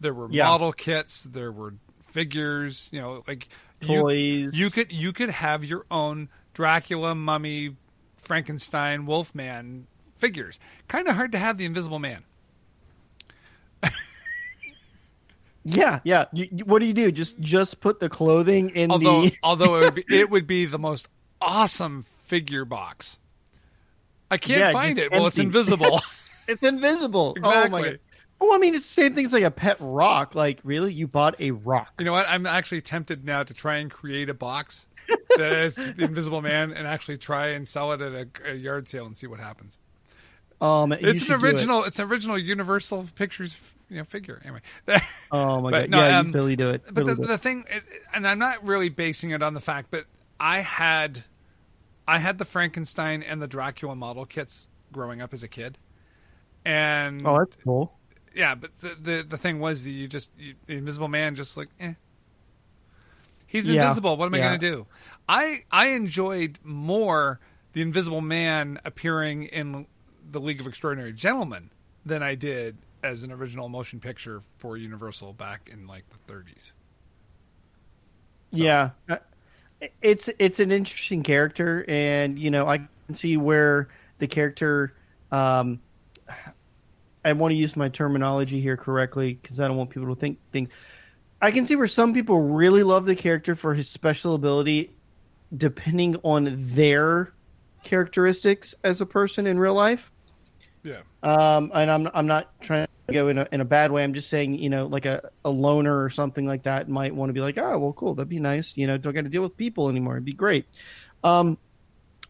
[0.01, 0.49] There were Yeah.
[0.49, 1.75] model kits, there were
[2.05, 3.49] figures, you know, like
[3.81, 4.51] you- Toys.
[4.55, 7.77] you could you could have your own Dracula, Mummy,
[8.21, 10.59] Frankenstein, Wolfman figures.
[10.89, 12.25] Kind of hard to have the Invisible Man.
[15.65, 16.25] yeah, yeah.
[16.33, 17.13] You, you- what do you do?
[17.13, 19.37] Just just put the clothing in Although the.
[19.43, 21.09] although it would be it would be the most
[21.43, 23.19] awesome figure box.
[24.31, 25.11] I can't Yeah, find it.
[25.13, 26.01] Well, it's invisible.
[26.49, 27.37] It's invisible.
[27.43, 27.99] Oh my god.
[28.41, 30.35] Oh, I mean, it's the same thing as like a pet rock.
[30.35, 31.93] Like, really, you bought a rock?
[32.01, 32.27] you know what?
[32.29, 34.89] I'm actually tempted now to try and create a box
[35.37, 38.89] that is the Invisible Man and actually try and sell it at a, a yard
[38.89, 39.79] sale and see what happens.
[40.61, 41.43] Um, It's an do it.
[41.45, 41.85] original.
[41.85, 43.57] It's an original Universal Pictures,
[43.89, 44.41] you know, figure.
[44.45, 44.61] Anyway.
[45.31, 45.91] Oh my god!
[45.91, 46.83] no, yeah, um, you Billy do it.
[46.93, 47.65] But the, the thing,
[48.13, 50.07] and I'm not really basing it on the fact, but
[50.41, 51.23] I had,
[52.07, 55.79] I had the Frankenstein and the Dracula model kits growing up as a kid,
[56.65, 57.93] and oh, that's cool.
[58.35, 61.57] yeah, but the, the the thing was that you just you, the Invisible Man just
[61.57, 61.95] like, eh,
[63.47, 64.17] he's Yeah, invisible.
[64.17, 64.49] What am I yeah.
[64.49, 64.87] going to do?
[65.29, 67.39] I I enjoyed more
[67.73, 69.87] the Invisible Man appearing in
[70.31, 71.71] the League of Extraordinary Gentlemen
[72.05, 76.73] than I did as an original motion picture for Universal back in like the 30s.
[78.53, 78.91] So- Yeah,
[80.01, 84.95] it's it's an interesting character, and you know I can see where the character.
[85.31, 85.81] Um,
[87.25, 90.39] I want to use my terminology here correctly because I don't want people to think
[90.51, 90.71] think.
[91.41, 94.95] I can see where some people really love the character for his special ability,
[95.57, 97.33] depending on their
[97.83, 100.13] characteristics as a person in real life.
[100.85, 101.01] Yeah.
[101.23, 104.05] Um, and I'm I'm not trying to go in a, in a bad way.
[104.05, 107.31] I'm just saying, you know, like a, a loner or something like that might want
[107.31, 108.77] to be like, oh, well, cool, that'd be nice.
[108.77, 110.15] You know, don't got to deal with people anymore.
[110.15, 110.67] It'd be great.
[111.25, 111.59] Um,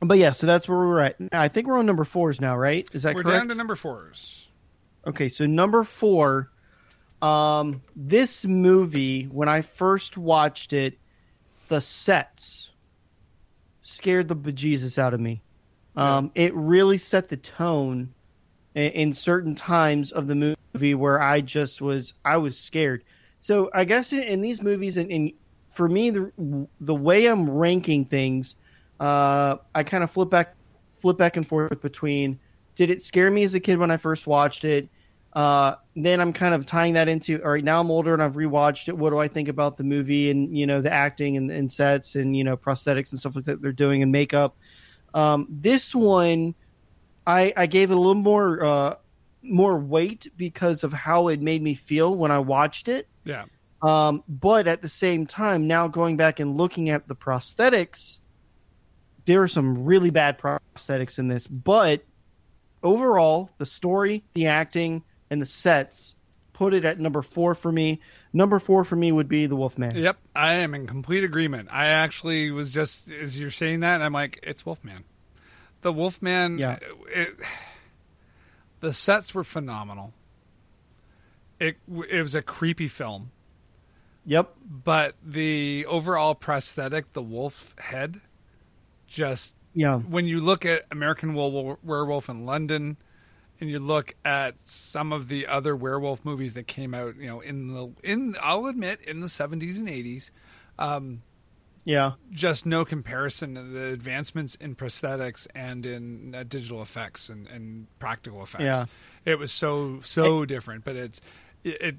[0.00, 1.16] but yeah, so that's where we're at.
[1.30, 2.88] I think we're on number fours now, right?
[2.92, 3.38] Is that We're correct?
[3.38, 4.48] down to number fours.
[5.06, 6.50] Okay, so number four,
[7.20, 10.98] um, this movie when I first watched it,
[11.68, 12.70] the sets
[13.82, 15.42] scared the bejesus out of me.
[15.94, 18.12] Um, It really set the tone
[18.74, 23.04] in, in certain times of the movie where I just was I was scared.
[23.38, 25.32] So I guess in, in these movies, and, and
[25.70, 28.56] for me, the the way I'm ranking things,
[29.00, 30.54] uh, I kind of flip back
[31.00, 32.38] flip back and forth between
[32.76, 34.88] did it scare me as a kid when I first watched it?
[35.34, 37.64] Uh, then I'm kind of tying that into all right.
[37.64, 38.96] Now I'm older and I've rewatched it.
[38.96, 42.14] What do I think about the movie and you know the acting and, and sets
[42.14, 44.56] and you know prosthetics and stuff like that they're doing and makeup.
[45.14, 46.54] Um, this one,
[47.26, 48.94] I, I gave it a little more uh,
[49.42, 53.08] more weight because of how it made me feel when I watched it.
[53.24, 53.44] Yeah.
[53.82, 58.18] Um, but at the same time, now going back and looking at the prosthetics,
[59.24, 61.46] there are some really bad prosthetics in this.
[61.48, 62.04] But
[62.82, 66.14] overall, the story, the acting, and the sets
[66.52, 68.00] put it at number four for me.
[68.32, 69.96] Number four for me would be The Wolfman.
[69.96, 71.68] Yep, I am in complete agreement.
[71.72, 75.04] I actually was just as you're saying that, I'm like, it's Wolfman.
[75.82, 76.58] The Wolfman.
[76.58, 76.78] Yeah.
[77.08, 77.36] It,
[78.80, 80.12] the sets were phenomenal.
[81.60, 81.76] It
[82.08, 83.30] it was a creepy film,
[84.26, 84.52] Yep.
[84.84, 88.20] but the overall prosthetic, the wolf head,
[89.06, 89.98] just Yeah.
[89.98, 92.96] when you look at American Were- Werewolf in London,
[93.60, 97.40] and you look at some of the other werewolf movies that came out, you know,
[97.40, 100.32] in the in I'll admit in the seventies and eighties,
[100.80, 101.22] um,
[101.84, 102.12] Yeah.
[102.30, 107.86] just no comparison to the advancements in prosthetics and in uh, digital effects and, and
[107.98, 108.62] practical effects.
[108.62, 108.84] Yeah.
[109.24, 111.20] It was so so different, but it's
[111.64, 111.80] it.
[111.82, 111.96] it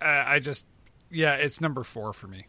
[0.00, 0.64] I I just
[1.10, 2.46] yeah, it's number four for me.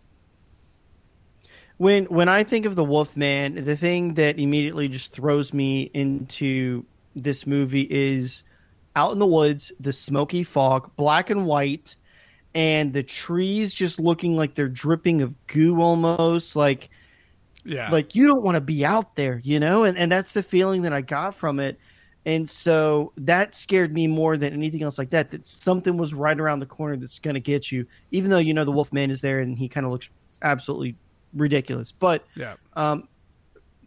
[1.77, 6.85] when when I think of the Wolfman, the thing that immediately just throws me into
[7.15, 8.43] this movie is
[8.95, 11.95] out in the woods, the smoky fog, black and white,
[12.53, 16.89] and the trees just looking like they're dripping of goo almost like
[17.63, 19.83] Yeah, like you don't want to be out there, you know?
[19.83, 21.79] And and that's the feeling that I got from it.
[22.25, 25.31] And so that scared me more than anything else like that.
[25.31, 28.53] That something was right around the corner that's going to get you, even though you
[28.53, 30.09] know the wolf man is there and he kind of looks
[30.41, 30.97] absolutely
[31.33, 31.91] ridiculous.
[31.91, 33.07] But yeah, um,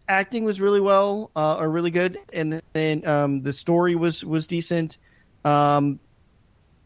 [0.08, 4.46] acting was really well uh, or really good, and then um, the story was was
[4.46, 4.98] decent.
[5.44, 6.00] Um,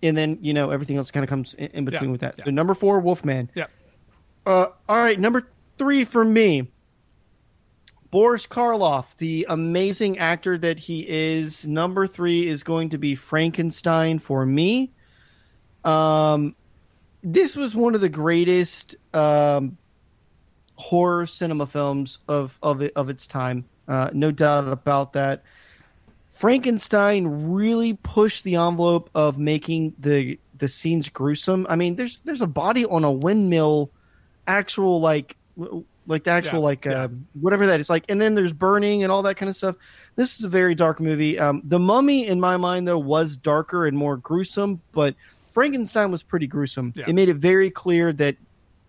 [0.03, 2.35] and then you know everything else kind of comes in, in between Yeah, with that.
[2.39, 2.45] yeah.
[2.45, 3.51] So number four, Wolfman.
[3.55, 3.67] yeah.
[4.47, 6.71] Uh, all right, number three for me,
[8.11, 11.67] Boris Karloff, the amazing actor that he is.
[11.67, 14.93] Number three is going to be Frankenstein for me.
[15.85, 16.55] Um,
[17.23, 19.77] this was one of the greatest um,
[20.77, 23.67] horror cinema films of of it, of its time.
[23.87, 25.43] Uh, no doubt about that.
[26.39, 31.67] Frankenstein really pushed the envelope of making the the scenes gruesome.
[31.69, 33.91] I mean, there's there's a body on a windmill,
[34.47, 35.37] actual like
[36.07, 37.03] like the actual Yeah, like yeah.
[37.03, 37.09] uh,
[37.41, 39.75] whatever that is like, and then there's burning and all that kind of stuff.
[40.15, 41.41] This is a very dark movie.
[41.41, 45.17] Um, the Mummy, in my mind, though, was darker and more gruesome, but
[45.51, 46.93] Frankenstein was pretty gruesome.
[46.95, 47.07] Yeah.
[47.09, 48.37] It made it very clear that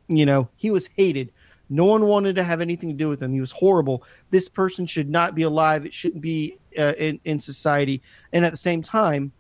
[0.08, 1.32] you know he was hated.
[1.70, 3.32] No one wanted to have anything to do with him.
[3.32, 4.04] He was horrible.
[4.32, 5.86] This person should not be alive.
[5.86, 8.02] It shouldn't be uh, in in society.
[8.34, 9.32] And at the same time,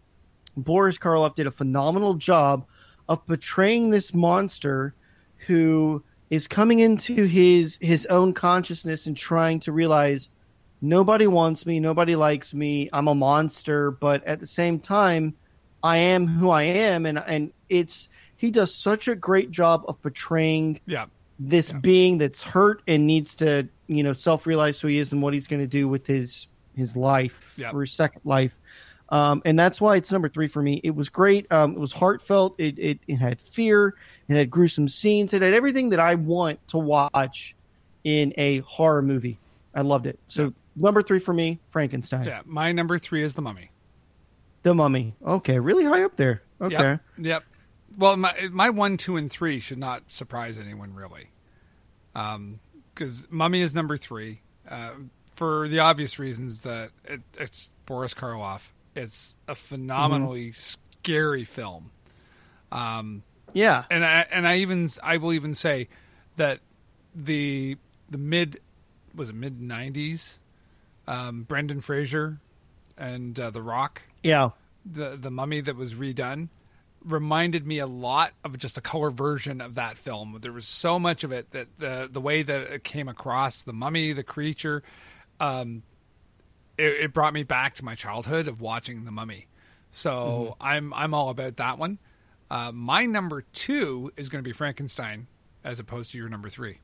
[0.55, 2.65] Boris Karloff did a phenomenal job
[3.07, 4.93] of portraying this monster
[5.47, 10.29] who is coming into his his own consciousness and trying to realize
[10.81, 15.33] nobody wants me, nobody likes me, I'm a monster, but at the same time,
[15.83, 20.01] I am who I am, and and it's he does such a great job of
[20.01, 21.05] portraying Yeah.
[21.39, 25.21] This being that's hurt and needs to you know self realize who he is and
[25.21, 27.73] what he's going to do with his his life Yep.
[27.73, 28.53] or his second life.
[29.09, 30.79] Um, and that's why it's number three for me.
[30.83, 31.51] It was great.
[31.51, 32.55] Um, it was heartfelt.
[32.59, 33.95] It, it it had fear.
[34.27, 35.33] It had gruesome scenes.
[35.33, 37.55] It had everything that I want to watch
[38.03, 39.39] in a horror movie.
[39.73, 40.19] I loved it.
[40.27, 42.25] So number three for me, Frankenstein.
[42.25, 43.71] Yeah, my number three is the Mummy.
[44.63, 45.15] The Mummy.
[45.25, 46.43] Okay, really high up there.
[46.61, 46.75] Okay.
[46.75, 47.01] Yep.
[47.17, 47.43] Yep.
[47.97, 51.29] Well, my my one, two, and three should not surprise anyone really,
[52.13, 54.91] because Mummy is number three uh,
[55.33, 58.69] for the obvious reasons that it, it's Boris Karloff.
[58.95, 61.91] It's a phenomenally scary film,
[62.71, 63.83] Yeah.
[63.89, 65.87] and I and I even I will even say
[66.35, 66.59] that
[67.15, 67.77] the
[68.09, 68.59] the mid
[69.15, 70.39] was it mid nineties,
[71.07, 72.39] um, Brendan Fraser
[72.97, 74.49] and uh, The Rock Yeah.
[74.85, 76.49] the the mummy that was redone
[77.03, 80.37] reminded me a lot of just a color version of that film.
[80.41, 83.73] There was so much of it that the the way that it came across, the
[83.73, 84.83] mummy, the creature,
[85.39, 85.83] um,
[86.77, 89.47] it, it brought me back to my childhood of watching the mummy.
[89.91, 91.97] So I'm I'm all about that one.
[92.51, 95.27] Uh, my number two is going to be Frankenstein,
[95.63, 96.79] as opposed to your number three.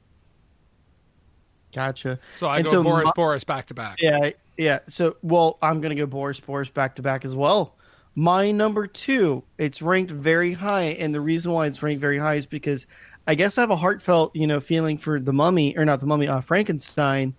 [1.73, 2.19] Gotcha.
[2.33, 4.01] So I And go so Boris my- Boris back to back.
[4.01, 4.79] Yeah, yeah.
[4.87, 7.74] So, well, I'm gonna go Boris Boris back to back as well.
[8.15, 12.35] My number two, it's ranked very high, and the reason why it's ranked very high
[12.35, 12.85] is because
[13.27, 16.05] I guess I have a heartfelt, you know, feeling for the Mummy or not the
[16.07, 17.35] Mummy, uh, Frankenstein.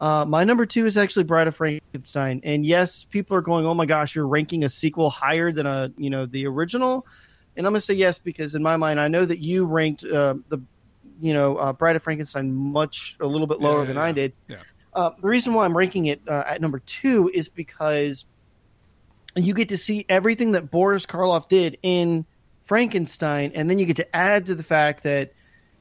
[0.00, 3.74] Uh, my number two is actually Bride of Frankenstein, and yes, people are going, "Oh
[3.74, 7.06] my gosh, you're ranking a sequel higher than a, you know, the original,"
[7.56, 10.34] and I'm gonna say yes because in my mind, I know that you ranked uh,
[10.48, 10.58] the,
[11.20, 14.12] you know, uh, Bride of Frankenstein much a little bit lower Yeah, than yeah, I
[14.12, 14.32] did.
[14.48, 14.56] Yeah.
[14.92, 18.26] Uh, the reason why I'm ranking it uh, at number two is because
[19.36, 22.26] you get to see everything that Boris Karloff did in
[22.64, 25.32] Frankenstein, and then you get to add to the fact that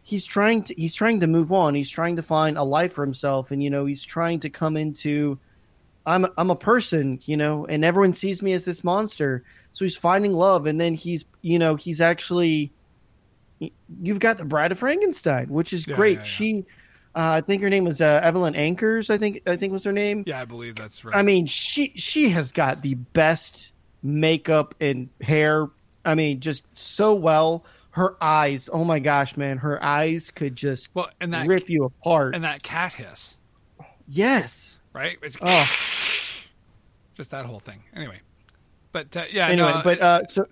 [0.04, 1.76] he's trying to he's trying to move on.
[1.76, 4.78] He's trying to find a life for himself, and you know he's trying to come
[4.78, 5.40] into
[6.06, 9.46] I'm I'm a person, you know, and everyone sees me as this monster.
[9.74, 12.74] So he's finding love, and then he's you know he's actually
[14.02, 16.26] you've got the Bride of Frankenstein, which is Yeah, great.
[16.26, 16.44] yeah, yeah.
[16.44, 16.66] She.
[17.16, 19.10] Uh, I think her name was uh, Evelyn Anchors.
[19.10, 20.26] I think I think was her name.
[20.28, 21.16] Yeah, I believe that's right.
[21.16, 23.72] I mean, she she has got the best
[24.04, 25.68] makeup and hair.
[26.04, 27.64] I mean, just so well.
[27.92, 31.86] Her eyes, oh my gosh, man, her eyes could just well, and that rip you
[31.86, 32.36] apart.
[32.36, 33.38] and that cat hiss,
[34.10, 34.78] yes.
[34.92, 35.18] right?
[35.24, 35.66] It's Oh,
[37.16, 37.82] just that whole thing.
[37.96, 38.20] Anyway,
[38.92, 40.46] but uh, yeah, anyway, no, but uh, so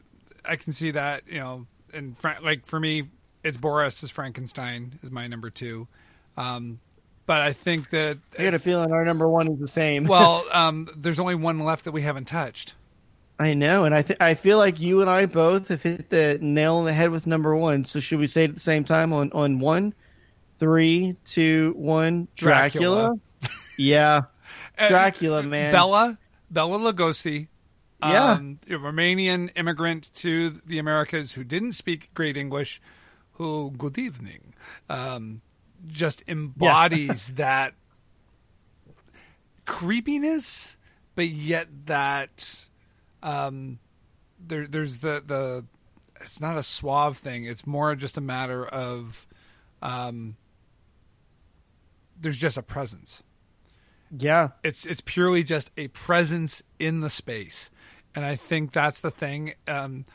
[0.45, 3.09] I can see that you know, and Fra- like for me,
[3.43, 5.89] it's Boris as Frankenstein is my number two.
[6.37, 6.79] Um,
[7.25, 10.05] but I think that I got a feeling our number one is the same.
[10.05, 12.75] well, um, there's only one left that we haven't touched.
[13.39, 16.37] I know, and I th- I feel like you and I both have hit the
[16.41, 17.83] nail on the head with number one.
[17.83, 19.93] So should we say it at the same time on on one,
[20.59, 22.27] three, two, one?
[22.35, 23.17] Dracula.
[23.41, 23.59] Dracula.
[23.77, 24.21] yeah,
[24.87, 25.71] Dracula, man.
[25.73, 26.17] Bela,
[26.51, 27.47] Bela Lugosi,
[28.01, 28.33] Yeah.
[28.33, 32.81] um, a Romanian immigrant to the Americas who didn't speak great English,
[33.33, 34.53] who good evening,
[34.89, 35.41] um,
[35.87, 37.73] just embodies that
[39.65, 40.77] creepiness,
[41.15, 42.65] but yet that
[43.21, 43.79] um,
[44.39, 45.65] there, there's the the
[46.21, 47.45] it's not a suave thing.
[47.45, 49.27] It's more just a matter of
[49.81, 50.37] um,
[52.19, 53.23] there's just a presence.
[54.15, 57.69] Yeah, it's it's purely just a presence in the space.
[58.15, 59.55] And i think that's the thing.
[59.67, 60.05] Um,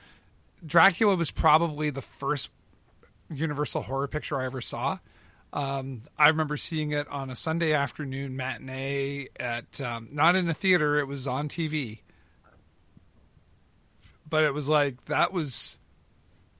[0.64, 2.50] dracula was probably the first
[3.30, 4.98] universal horror picture i ever saw
[5.52, 10.54] um, i remember seeing it on a sunday afternoon matinee at um, not in a
[10.54, 12.00] theater it was on tv
[14.28, 15.78] but it was like that was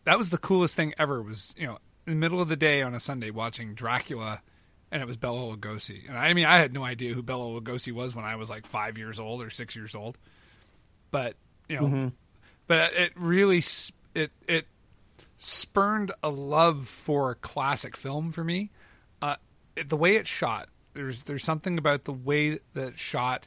[0.05, 2.83] that was the coolest thing ever was you know in the middle of the day
[2.83, 4.41] on a sunday watching dracula
[4.91, 6.09] and it was Bela Lugosi.
[6.09, 8.67] And I mean, I had no idea who Bela Lugosi was when I was like
[8.67, 10.17] five years old or six years old.
[11.11, 11.35] But
[11.69, 11.87] you know,
[12.67, 13.63] but it really
[14.15, 14.67] it it
[15.37, 18.71] spurned a love for classic film for me.
[19.87, 23.47] The way it's shot, there's there's something about the way that shot,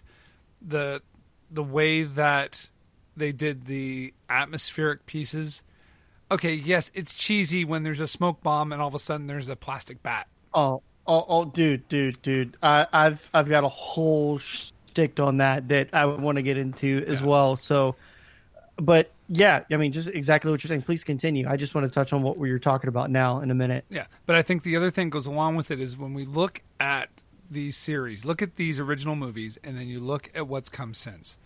[0.61, 1.01] the
[1.49, 2.69] the way that
[3.17, 5.63] they did the atmospheric pieces.
[6.29, 9.49] Okay, yes, it's cheesy when there's a smoke bomb and all of a sudden there's
[9.49, 10.27] a plastic bat.
[10.53, 12.57] Oh, oh, oh, dude, dude, dude.
[12.63, 17.03] I, I've I've got a whole shtick on that that I want to get into
[17.07, 17.57] as well.
[17.57, 17.95] So,
[18.78, 20.82] but yeah, I mean, just exactly what you're saying.
[20.84, 21.47] Please continue.
[21.47, 23.86] I just want to touch on what we were talking about now in a minute.
[23.89, 26.61] Yeah, but I think the other thing goes along with it is when we look
[26.80, 27.09] at
[27.49, 31.38] these series, look at these original movies, and then you look at what's come since.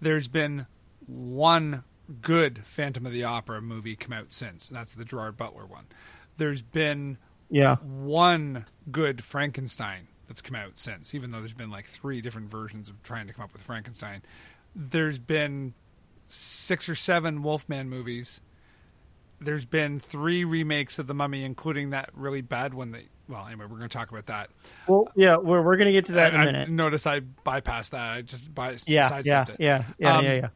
[0.00, 0.66] There's been
[1.06, 1.84] one
[2.20, 4.68] good Phantom of the Opera movie come out since.
[4.68, 5.84] and That's the Gerard Butler one.
[6.36, 7.18] There's been
[7.48, 7.76] Yeah.
[7.76, 12.88] one good Frankenstein that's come out since, even though there's been like three different versions
[12.88, 14.22] of trying to come up with Frankenstein.
[14.74, 15.74] There's been
[16.32, 18.40] six or seven Wolfman movies.
[19.40, 23.02] There's been three remakes of The Mummy, including that really bad one that.
[23.28, 24.50] Well, anyway, we're going to talk about that.
[24.86, 26.68] Well, yeah, we're we're gonna get to that in I, a I minute.
[26.70, 28.10] notice I bypassed that.
[28.12, 29.56] I just by, yeah, yeah, sidestepped it.
[29.60, 30.48] yeah, yeah, Um, yeah, yeah.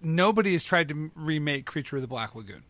[0.00, 2.62] Nobody has tried to remake Creature of the Black Lagoon.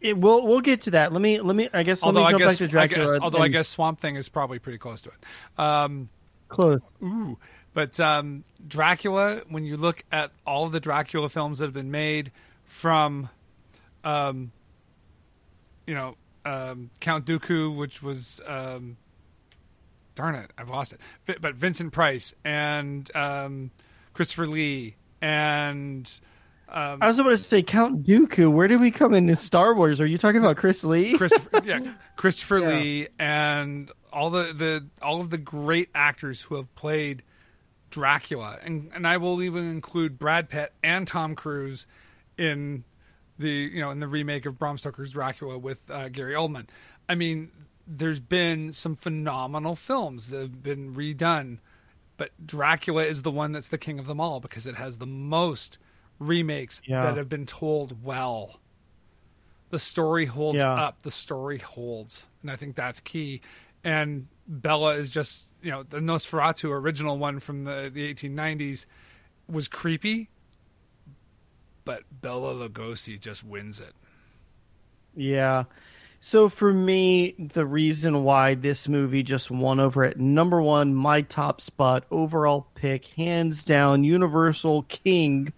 [0.00, 1.12] It, we'll we'll get to that.
[1.12, 1.68] Let me let me.
[1.72, 3.06] I guess let Although me I jump guess, back to I Dracula.
[3.14, 5.60] guess, although I guess Swamp Thing is probably pretty close to it.
[5.60, 6.08] Um,
[6.48, 6.80] close.
[7.02, 7.38] Ooh,
[7.74, 9.42] but um, Dracula.
[9.48, 12.32] When you look at all the Dracula films that have been made,
[12.64, 13.28] from,
[14.04, 14.50] um,
[15.86, 18.96] you know, um, Count Dooku, which was, um,
[20.14, 21.40] darn it, I've lost it.
[21.40, 23.70] But Vincent Price and um,
[24.14, 26.10] Christopher Lee and
[26.72, 28.50] I was about to say Count Dooku.
[28.50, 30.00] Where did we come into Star Wars?
[30.00, 31.16] Are you talking about Chris Lee?
[31.18, 31.80] Christopher, yeah,
[32.16, 37.22] Christopher Lee and all the, the all of the great actors who have played
[37.92, 41.86] Dracula, and and I will even include Brad Pitt and Tom Cruise
[42.36, 42.82] in
[43.38, 46.66] the you know in the remake of Bram Stoker's Dracula with uh, Gary Oldman.
[47.08, 47.50] I mean,
[47.86, 51.58] there's been some phenomenal films that have been redone,
[52.16, 55.06] but Dracula is the one that's the king of them all because it has the
[55.06, 55.78] most
[56.18, 57.02] remakes Yeah.
[57.02, 58.60] that have been told well
[59.70, 60.72] the story holds Yeah.
[60.72, 63.40] up the story holds and i think that's key
[63.82, 68.86] and bela is just you know the nosferatu original one from the, the 1890s
[69.48, 70.28] was creepy
[71.84, 73.94] but bela lugosi just wins it
[75.14, 75.64] Yeah.
[76.20, 81.22] So for me, the reason why this movie just won over at number one, my
[81.22, 85.52] top spot, overall pick, hands down, Universal King.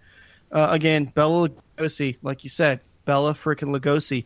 [0.51, 4.25] Uh, again, Bela Lugosi, like you said, Bela freaking Lugosi.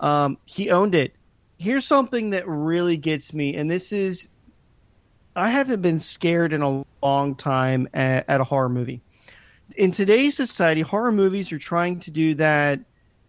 [0.00, 1.14] Um, he owned it.
[1.58, 4.28] Here's something that really gets me, and this is,
[5.34, 9.00] I haven't been scared in a long time at, at a horror movie.
[9.76, 12.80] In today's society, horror movies are trying to do that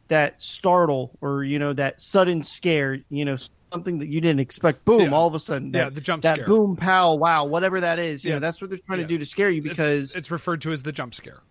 [0.09, 3.35] that startle or you know that sudden scare you know
[3.73, 5.09] something that you didn't expect boom Yeah.
[5.11, 6.47] all of a sudden that, Yeah, the jump that scare.
[6.47, 8.35] boom pow wow whatever that is you Yeah.
[8.35, 9.05] know that's what they're trying Yeah.
[9.07, 11.41] to do to scare you It's- because it's, referred to as the jump scare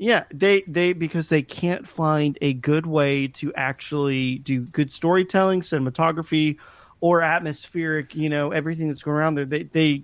[0.00, 5.60] yeah they they because they can't find a good way to actually do good storytelling
[5.60, 6.56] cinematography
[7.00, 9.44] or atmospheric you know everything that's going around there.
[9.44, 10.02] They they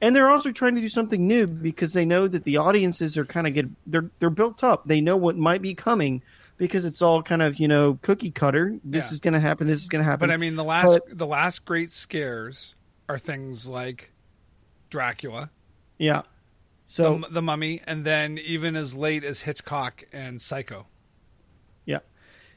[0.00, 3.24] and they're also trying to do something new because they know that the audiences are
[3.26, 4.86] kind of get they're they're built up.
[4.86, 6.22] They know what might be coming
[6.56, 8.78] because it's all kind of you know cookie cutter.
[8.82, 9.12] This Yeah.
[9.12, 10.26] is going to happen this is going to happen.
[10.26, 12.74] But i mean the last But- the last great scares
[13.10, 14.10] are things like
[14.88, 15.50] dracula.
[15.98, 16.22] Yeah
[16.86, 20.86] so the, the mummy and then even as late as hitchcock and psycho
[21.86, 22.00] Yeah.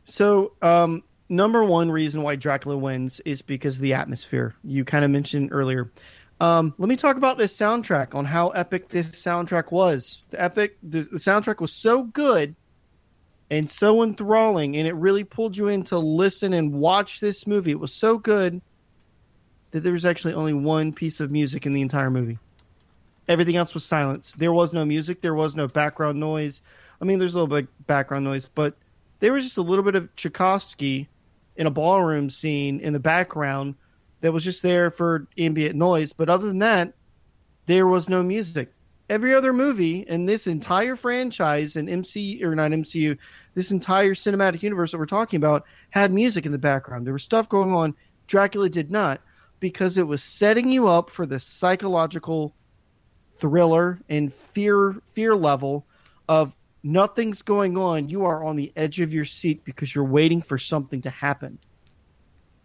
[0.05, 4.55] So, um, number one reason why Dracula wins is because of the atmosphere.
[4.63, 5.91] You kind of mentioned earlier.
[6.39, 10.21] Um, let me talk about this soundtrack on how epic this soundtrack was.
[10.29, 12.55] The epic, the, the soundtrack was so good
[13.49, 17.71] and so enthralling, and it really pulled you in to listen and watch this movie.
[17.71, 18.61] It was so good
[19.71, 22.37] that there was actually only one piece of music in the entire movie.
[23.27, 24.33] Everything else was silence.
[24.37, 25.21] There was no music.
[25.21, 26.61] There was no background noise.
[27.01, 28.75] I mean, there's a little bit of background noise, but
[29.19, 31.09] there was just a little bit of Tchaikovsky
[31.55, 33.75] in a ballroom scene in the background
[34.21, 36.13] that was just there for ambient noise.
[36.13, 36.93] But other than that,
[37.65, 38.73] there was no music.
[39.09, 43.17] Every other movie in this entire franchise and MC or not MCU,
[43.53, 47.05] this entire cinematic universe that we're talking about had music in the background.
[47.05, 47.95] There was stuff going on.
[48.27, 49.21] Dracula did not
[49.59, 52.53] because it was setting you up for the psychological
[53.39, 55.85] thriller and fear fear level
[56.27, 58.09] of nothing's going on.
[58.09, 61.59] You are on the edge of your seat because you're waiting for something to happen.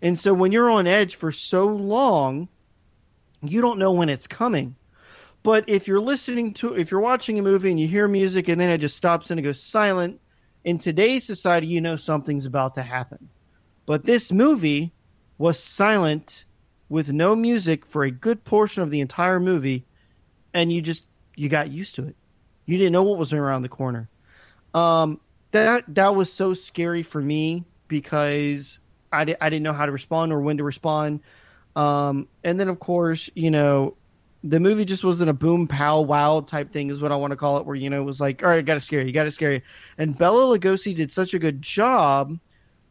[0.01, 2.49] And so when you're on edge for so long,
[3.43, 4.77] you don't know when it's coming.
[5.43, 8.61] But if you're listening to, if you're watching a movie and you hear music and
[8.61, 10.21] then it just stops and it goes silent,
[10.65, 13.29] in today's society, you know something's about to happen.
[13.87, 14.93] But this movie
[15.39, 16.45] was silent
[16.89, 19.85] with no music for a good portion of the entire movie,
[20.55, 21.05] and you just
[21.37, 22.17] you got used to it.
[22.67, 24.09] You didn't know what was around the corner.
[24.75, 25.21] Um,
[25.53, 28.79] that that was so scary for me because
[29.13, 31.21] I, di- I didn't know how to respond or when to respond.
[31.77, 33.97] Um, and then of course, you know,
[34.45, 37.37] the movie just wasn't a boom pow wow type thing is what I want to
[37.37, 39.25] call it, where you know it was like, all right, got to scare you, got
[39.25, 39.61] to scare you.
[39.99, 42.39] And Bela Lugosi did such a good job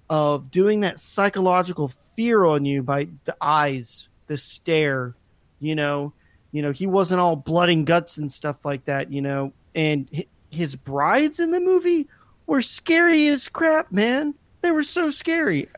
[0.10, 5.16] of doing that psychological fear on you by the eyes, the stare,
[5.60, 6.14] you know,
[6.52, 10.26] you know, he wasn't all blood and guts and stuff like that, you know, and
[10.50, 12.08] his brides in the movie
[12.48, 14.34] were scary as crap, man.
[14.62, 15.70] They were so scary.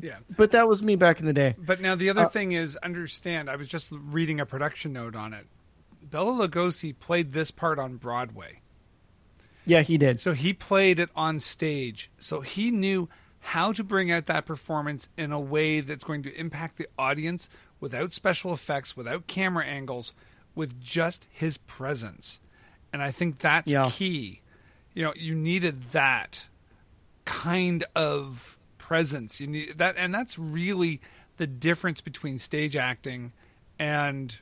[0.00, 0.16] Yeah.
[0.36, 1.54] But that was me back in the day.
[1.58, 3.50] But now the other Uh, thing is understand.
[3.50, 5.46] I was just reading a production note on it.
[6.02, 8.60] Bela Lugosi played this part on Broadway.
[9.64, 10.20] Yeah, he did.
[10.20, 12.10] So he played it on stage.
[12.18, 13.08] So he knew
[13.40, 17.48] how to bring out that performance in a way that's going to impact the audience
[17.82, 20.14] without special effects, without camera angles,
[20.54, 22.40] with just his presence.
[22.92, 23.90] And I think that's Yeah.
[23.90, 24.40] key.
[24.94, 26.46] You know, you needed that
[27.24, 29.40] kind of presence.
[29.40, 31.00] You need that and that's really
[31.38, 33.32] the difference between stage acting
[33.78, 34.38] and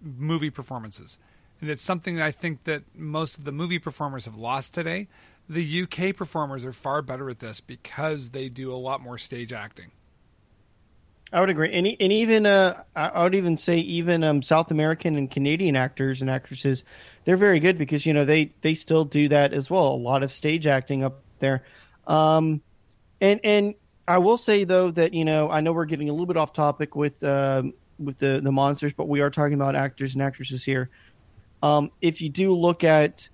[0.00, 1.18] movie performances.
[1.60, 5.08] And it's something that I think that most of the movie performers have lost today.
[5.48, 9.52] The UK performers are far better at this because they do a lot more stage
[9.52, 9.90] acting.
[11.32, 15.16] I would agree, and and even uh, I would even say even um, South American
[15.16, 16.84] and Canadian actors and actresses,
[17.24, 19.88] they're very good because you know they they still do that as well.
[19.88, 21.64] A lot of stage acting up there,
[22.06, 22.60] um,
[23.20, 23.74] and and
[24.06, 26.52] I will say though that you know I know we're getting a little bit off
[26.52, 30.62] topic with um, with the the monsters, but we are talking about actors and actresses
[30.62, 30.90] here.
[31.62, 33.28] Um, if you do look at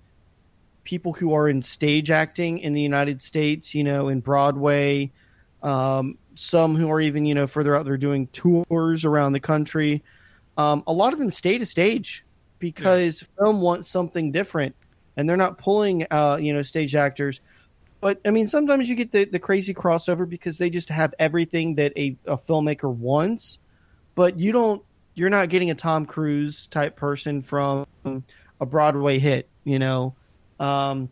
[0.85, 5.11] people who are in stage acting in the United States, you know, in Broadway,
[5.61, 10.01] um, some who are even you know further out there doing tours around the country.
[10.57, 12.23] Um, a lot of them stay to stage
[12.59, 14.75] because film wants something different,
[15.17, 17.41] and they're not pulling uh, you know stage actors.
[17.99, 21.75] But I mean, sometimes you get the, the crazy crossover because they just have everything
[21.75, 23.59] that a, a filmmaker wants,
[24.15, 24.81] but you don't.
[25.15, 27.85] You're not getting a Tom Cruise type person from
[28.61, 29.49] a Broadway hit.
[29.65, 30.15] You know,
[30.57, 31.09] um,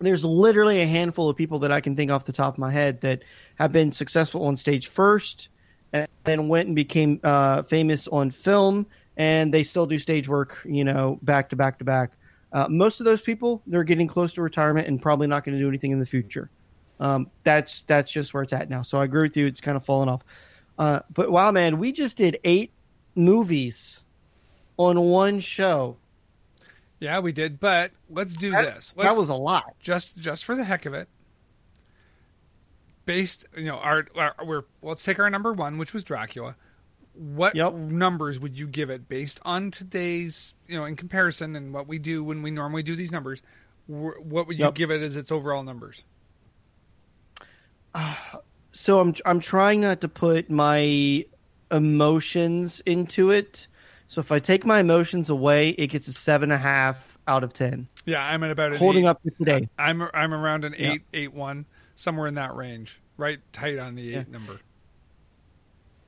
[0.00, 2.70] there's literally a handful of people that I can think off the top of my
[2.70, 3.22] head that
[3.56, 5.48] have been successful on stage first,
[5.92, 8.86] and then went and became uh, famous on film,
[9.16, 12.12] and they still do stage work, you know, back to back to back.
[12.52, 15.62] Uh, most of those people, they're getting close to retirement and probably not going to
[15.62, 16.50] do anything in the future.
[16.98, 18.82] Um, that's that's just where it's at now.
[18.82, 20.22] So I agree with you; it's kind of fallen off.
[20.78, 22.72] Uh, but wow, man, we just did eight
[23.14, 24.00] movies
[24.76, 25.96] on one show.
[27.00, 28.90] Yeah, we did, but let's do That- this.
[28.90, 29.74] that Let's, was a lot.
[29.80, 31.08] Just just for the heck of it.
[33.06, 36.54] Based, you know, our, our we're let's take our number 1, which was Dracula.
[37.14, 41.88] What numbers would you give it based on today's, you know, in comparison and what
[41.88, 43.42] we do when we normally do these numbers?
[43.86, 44.74] wh- What would you Yep.
[44.74, 46.04] give it as its overall numbers?
[48.72, 51.24] so I'm I'm trying not to put my
[51.72, 53.66] emotions into it.
[54.10, 57.44] So if I take my emotions away, it gets a seven and a half out
[57.44, 57.86] of ten.
[58.06, 59.08] Yeah, I'm at about an Holding eight.
[59.08, 59.68] up to today.
[59.78, 60.94] I'm I'm around an Yeah.
[60.94, 64.58] eight, eight one, somewhere in that range, right tight on the eight number.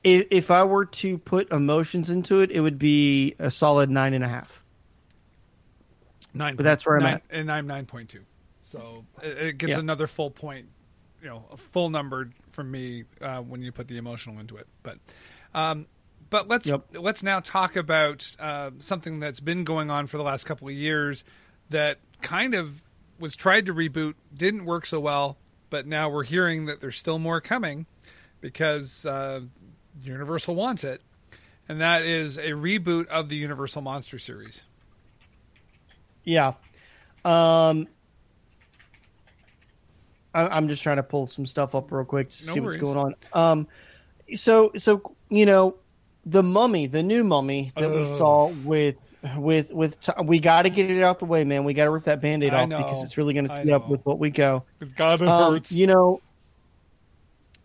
[0.02, 4.14] If, if I were to put emotions into it, it would be a solid nine
[4.14, 4.60] and a half.
[6.34, 7.22] Nine, But that's where I'm nine- at.
[7.30, 8.24] and I'm nine point two.
[8.62, 9.78] So it, it gets Yeah.
[9.78, 10.66] another full point,
[11.22, 14.66] you know, a full number from me uh, when you put the emotional into it.
[14.82, 14.98] But,
[15.54, 15.86] um,
[16.32, 20.44] but let's let's now talk about uh, something that's been going on for the last
[20.44, 21.24] couple of years
[21.68, 22.80] that kind of
[23.18, 25.36] was tried to reboot, didn't work so well,
[25.68, 27.84] but now we're hearing that there's still more coming
[28.40, 29.40] because uh,
[30.02, 31.02] Universal wants it,
[31.68, 34.64] and that is a reboot of the Universal Monster series.
[36.24, 36.54] Yeah.
[37.26, 37.88] Um,
[40.34, 42.76] I, I'm just trying to pull some stuff up real quick to No see what's
[42.78, 42.94] worries.
[42.94, 43.14] going on.
[43.34, 43.68] Um,
[44.34, 45.76] so so you know,
[46.24, 48.96] the mummy, the new mummy that we saw with
[49.36, 51.64] with with T- we got to get it out the way, man.
[51.64, 53.88] We got to rip that band-aid I off because it's really going to tee up
[53.88, 54.64] with what we go.
[54.78, 55.72] Because God, it Um, hurts.
[55.72, 56.20] You know,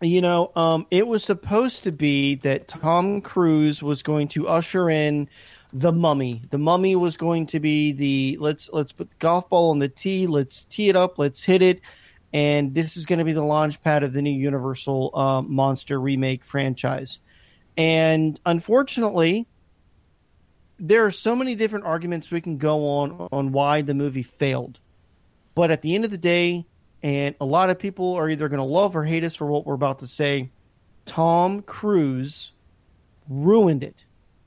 [0.00, 4.90] you know, um, it was supposed to be that Tom Cruise was going to usher
[4.90, 5.28] in
[5.72, 6.42] the Mummy.
[6.50, 9.88] The Mummy was going to be the let's let's put the golf ball on the
[9.88, 11.80] tee, let's tee it up, let's hit it,
[12.32, 16.00] and this is going to be the launch pad of the new Universal um, Monster
[16.00, 17.20] remake franchise.
[17.78, 19.46] And unfortunately,
[20.80, 24.80] there are so many different arguments we can go on on why the movie failed.
[25.54, 26.66] But at the end of the day,
[27.04, 29.64] and a lot of people are either going to love or hate us for what
[29.64, 30.50] we're about to say,
[31.04, 32.50] Tom Cruise
[33.28, 34.04] ruined it.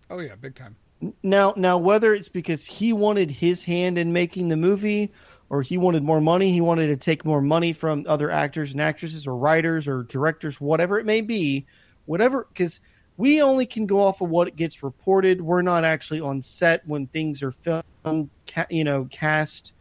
[0.09, 0.75] Oh yeah, big time.
[1.23, 5.13] Now, now whether it's because he wanted his hand in making the movie,
[5.49, 8.81] or he wanted more money, he wanted to take more money from other actors and
[8.81, 11.65] actresses, or writers, or directors, whatever it may be,
[12.05, 12.45] whatever.
[12.49, 12.81] Because
[13.21, 15.41] we only can go off of what gets reported.
[15.41, 19.73] We're not actually on set when things are filmed, ca- you know, cast,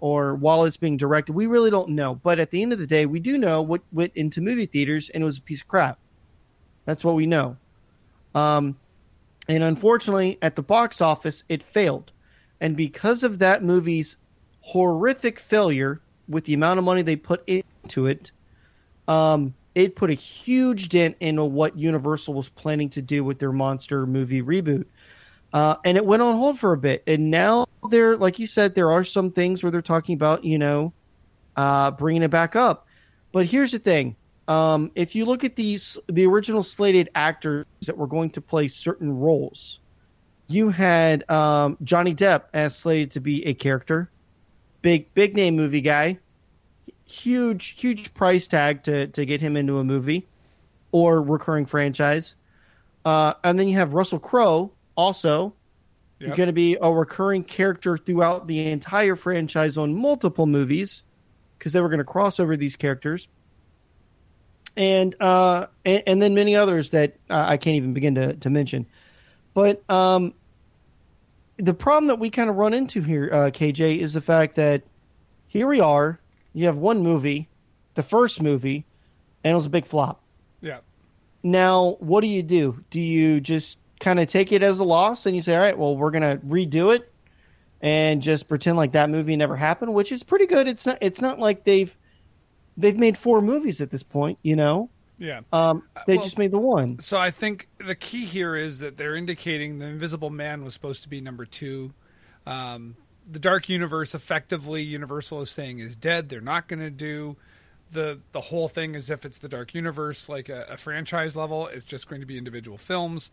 [0.00, 1.34] or while it's being directed.
[1.34, 2.14] We really don't know.
[2.14, 5.10] But at the end of the day, we do know what went into movie theaters,
[5.10, 5.98] and it was a piece of crap.
[6.86, 7.58] That's what we know.
[8.34, 8.80] Um,
[9.48, 12.12] And unfortunately, at the box office, it failed.
[12.60, 14.16] And because of that movie's
[14.60, 18.32] horrific failure with the amount of money they put into it,
[19.06, 23.52] um, it put a huge dent into what Universal was planning to do with their
[23.52, 24.84] monster movie reboot.
[25.52, 27.04] Uh, and it went on hold for a bit.
[27.06, 30.58] And now there, like you said, there are some things where they're talking about, you
[30.58, 30.92] know,
[31.56, 32.88] uh, bringing it back up.
[33.30, 34.16] But here's the thing:
[34.48, 38.66] um, if you look at these, the original slated actors that were going to play
[38.66, 39.78] certain roles,
[40.48, 44.10] you had um, Johnny Depp as slated to be a character,
[44.82, 46.18] big big name movie guy,
[47.08, 50.26] huge huge price tag to to get him into a movie
[50.92, 52.34] or recurring franchise.
[53.04, 55.54] Uh, and then you have Russell Crowe also
[56.20, 56.36] Yep.
[56.36, 61.04] going to be a recurring character throughout the entire franchise on multiple movies
[61.56, 63.28] because they were going to cross over these characters.
[64.76, 68.50] And, uh, and and then many others that uh, I can't even begin to, to
[68.50, 68.86] mention.
[69.54, 70.34] But um,
[71.56, 74.82] the problem that we kind of run into here, uh, KJ, is the fact that
[75.46, 76.20] here we are.
[76.52, 77.48] You have one movie,
[77.94, 78.84] the first movie,
[79.44, 80.20] and it was a big flop.
[80.60, 80.78] Yeah.
[81.42, 82.82] Now, what do you do?
[82.90, 85.76] Do you just kind of take it as a loss and you say, all right,
[85.76, 87.12] well, we're going to redo it
[87.80, 90.66] and just pretend like that movie never happened, which is pretty good.
[90.68, 91.96] It's not, it's not like they've,
[92.76, 94.90] they've made four movies at this point, you know?
[95.18, 95.40] Yeah.
[95.52, 96.98] Um, they well- just made the one.
[97.00, 101.02] So I think the key here is that they're indicating the Invisible Man was supposed
[101.02, 101.92] to be number two.
[102.46, 102.96] Um,
[103.30, 106.28] the Dark Universe, effectively, Universal is saying is dead.
[106.28, 107.36] They're not going to do
[107.90, 111.66] the the whole thing as if it's the Dark Universe, like a, a franchise level.
[111.66, 113.30] It's just going to be individual films.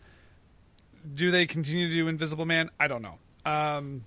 [1.14, 2.70] Do they continue to do Invisible Man?
[2.80, 3.20] I don't know.
[3.46, 4.06] Um,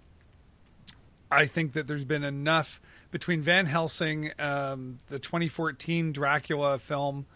[1.31, 2.81] I think that there's been enough
[3.11, 7.27] between Van Helsing, um, the 2014 Dracula film.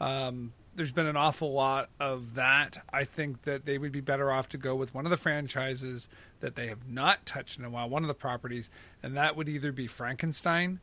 [0.00, 2.82] Um, there's been an awful lot of that.
[2.92, 6.08] I think that they would be better off to go with one of the franchises
[6.40, 8.70] that they have not touched in a while, one of the properties,
[9.02, 10.80] and that would either be Frankenstein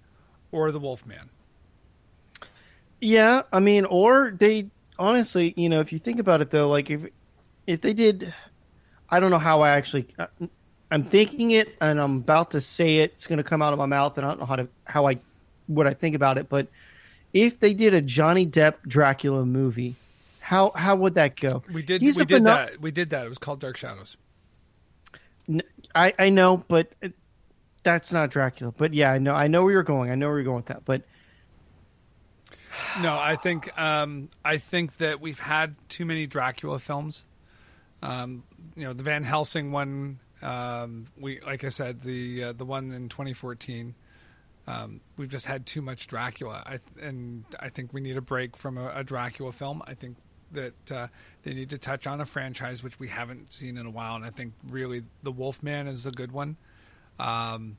[0.52, 1.30] or the Wolfman.
[3.02, 6.90] Yeah, I mean, or they honestly, you know, if you think about it though, like
[6.90, 7.02] if
[7.66, 8.34] if they did,
[9.10, 10.28] I don't know how I actually, uh,
[10.92, 13.14] I'm thinking it and I'm about to say it.
[13.14, 15.08] It's going to come out of my mouth, and I don't know how to how
[15.08, 15.20] I
[15.68, 16.50] what I think about it.
[16.50, 16.68] But
[17.34, 19.96] if they did a Johnny Depp Dracula movie,
[20.40, 21.64] how how would that go?
[21.72, 22.82] We did He's we did pheno- that.
[22.82, 23.26] We did that.
[23.26, 24.18] It was called Dark Shadows.
[25.96, 27.14] I I know, but it-
[27.84, 28.74] that's not Dracula.
[28.78, 30.12] But yeah, I know I know where you're going.
[30.12, 30.86] I know where you're going with that.
[30.86, 31.04] But
[33.02, 37.26] No, I think um, I think that we've had too many Dracula films.
[38.02, 38.44] Um,
[38.76, 40.20] you know, the Van Helsing one.
[40.42, 43.94] Um, we like I said, the uh, the one in 2014.
[44.70, 48.22] Um, we've just had too much Dracula, I th- and I think we need a
[48.22, 49.82] break from a, a Dracula film.
[49.88, 50.18] I think
[50.52, 51.08] that uh,
[51.44, 54.24] they need to touch on a franchise which we haven't seen in a while, and
[54.24, 56.56] I think really the Wolfman is a good one.
[57.20, 57.78] Um,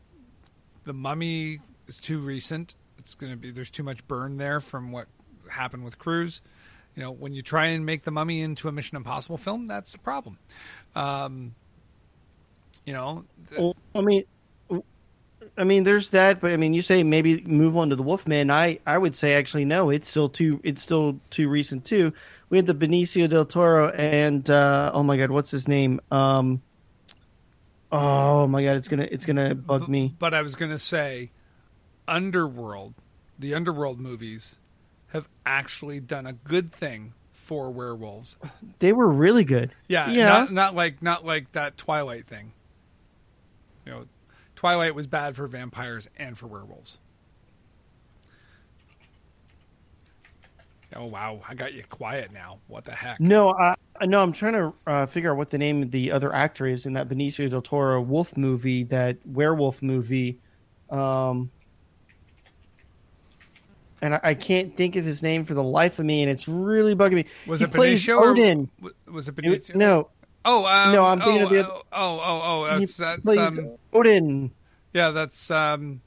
[0.85, 2.75] the Mummy is too recent.
[2.99, 5.07] It's going to be there's too much burn there from what
[5.49, 6.41] happened with Cruise.
[6.97, 9.93] You know, when you try and make the Mummy into a Mission Impossible film, that's
[9.93, 10.39] the problem.
[10.97, 11.55] Um,
[12.85, 14.25] you know, th- Well, I mean,
[15.57, 18.51] I mean, there's that, but I mean, you say maybe move on to the Wolfman.
[18.51, 22.13] I, I would say actually no, it's still too, it's still too recent too.
[22.49, 26.01] We had the Benicio del Toro and uh, oh my god, what's his name?
[26.11, 26.63] Um,
[27.91, 30.15] oh my god, it's gonna, it's gonna bug me.
[30.19, 31.31] But I was going to say,
[32.07, 32.95] Underworld,
[33.39, 34.59] the Underworld movies
[35.09, 38.37] have actually done a good thing for werewolves.
[38.79, 39.73] They were really good.
[39.89, 40.29] Yeah, yeah.
[40.29, 42.53] Not, not like not like that Twilight thing.
[43.85, 44.07] You know,
[44.61, 46.99] Twilight was bad for vampires and for werewolves.
[50.95, 52.59] Oh wow, I got you quiet now.
[52.67, 53.19] What the heck?
[53.21, 56.35] No, I no, I'm trying to uh, figure out what the name of the other
[56.35, 60.39] actor is in that Benicio del Toro wolf movie, that werewolf movie.
[60.91, 61.51] Um,
[64.03, 66.47] and I, I can't think of his name for the life of me, and it's
[66.49, 67.25] really bugging me.
[67.47, 68.69] Was he it plays Benicio Odin.
[68.81, 69.75] w- was it It- Benicio?
[69.75, 70.11] no,
[70.45, 73.37] Oh, um, No, I'm thinking oh, of the- oh, oh, oh, oh, he that's that's
[73.39, 74.53] um, Odin.
[74.93, 76.01] yeah, that's um.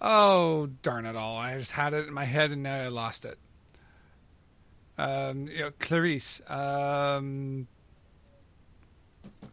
[0.00, 1.36] Oh darn it all!
[1.36, 3.38] I just had it in my head and now I lost it.
[4.98, 7.66] Um, you know, Clarice, um,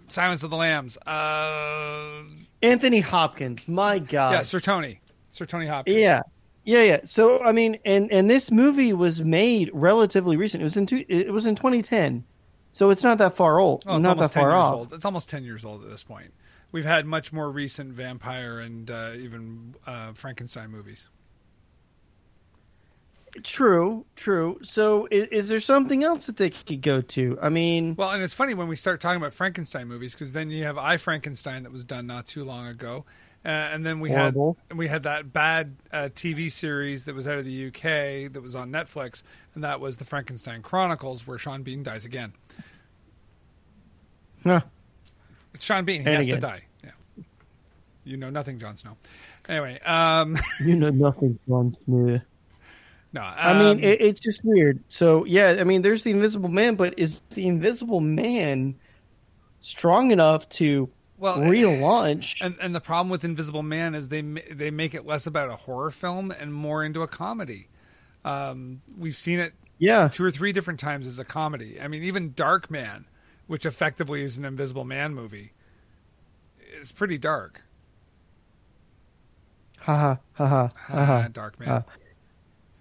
[0.07, 0.97] Silence of the Lambs.
[0.97, 2.23] Uh,
[2.61, 3.67] Anthony Hopkins.
[3.67, 4.33] My God.
[4.33, 5.97] yeah, Sir Tony, Sir Tony Hopkins.
[5.97, 6.21] Yeah.
[6.65, 6.99] Yeah, yeah.
[7.05, 10.61] So I mean, and and this movie was made relatively recent.
[10.61, 12.23] It was in two, it was in 2010,
[12.71, 13.83] so it's not that far old.
[13.87, 14.73] Oh, it's not almost that far ten years off.
[14.73, 14.93] old.
[14.93, 16.33] It's almost ten years old at this point.
[16.71, 21.07] We've had much more recent vampire and uh, even uh, Frankenstein movies.
[23.43, 24.59] True, true.
[24.63, 27.37] So, is, is there something else that they could go to?
[27.41, 30.49] I mean, Well, and it's funny when we start talking about Frankenstein movies because then
[30.49, 33.05] you have I Frankenstein that was done not too long ago,
[33.45, 34.57] uh, and then we Horrible.
[34.69, 38.41] had we had that bad uh, TV series that was out of the UK that
[38.41, 39.23] was on Netflix,
[39.55, 42.33] and that was the Frankenstein Chronicles, where Sean Bean dies again.
[44.43, 44.61] huh.
[45.53, 46.63] It's Sean Bean, he And has to die.
[46.83, 46.91] Yeah,
[48.03, 48.97] you know nothing, Jon Snow.
[49.47, 52.21] Anyway, um, you know nothing, Jon Snow.
[53.13, 54.83] no, I mean, um, it, it's just weird.
[54.89, 58.75] So, yeah, I mean, there's the Invisible Man, but is the Invisible Man
[59.61, 60.89] strong enough to
[61.19, 62.41] Well, relaunch?
[62.41, 65.55] And and the problem with Invisible Man is they they make it less about a
[65.55, 67.67] horror film and more into a comedy.
[68.23, 71.79] Um, we've seen it yeah, two or three different times as a comedy.
[71.79, 73.05] I mean, even Darkman,
[73.47, 75.51] which effectively is an Invisible Man movie,
[76.79, 77.61] is pretty dark.
[79.79, 81.05] ha ha ha ha.
[81.05, 81.27] ha.
[81.31, 81.67] Darkman.
[81.67, 81.81] Uh,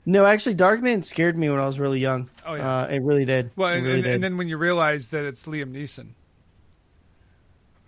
[0.06, 2.30] No, actually, Darkman scared me when I was really young.
[2.46, 2.78] Oh, yeah.
[2.78, 3.50] uh, it really did.
[3.56, 4.14] well, and, really and, did.
[4.14, 6.12] and then when you realize that it's Liam Neeson,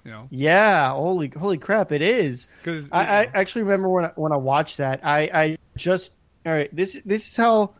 [0.05, 2.47] you know, yeah, holy holy crap, it is.
[2.63, 5.01] because I, I actually remember when I, when I watched that.
[5.05, 6.11] I, I just
[6.47, 6.75] all right.
[6.75, 7.75] This this is how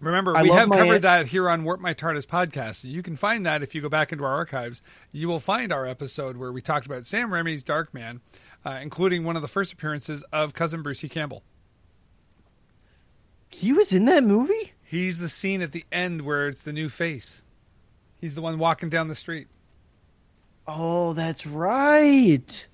[0.00, 2.84] Remember, I we have covered aunt- that here on Warp My TARDIS podcast.
[2.84, 4.82] You can find that if you go back into our archives.
[5.12, 8.20] You will find our episode where we talked about Sam Raimi's Darkman,
[8.64, 11.42] uh, including one of the first appearances of cousin Brucey Campbell.
[13.48, 14.72] he was in that movie.
[14.82, 17.42] He's the scene at the end where it's the new face.
[18.20, 19.48] He's the one walking down the street.
[20.66, 22.66] Oh, that's right.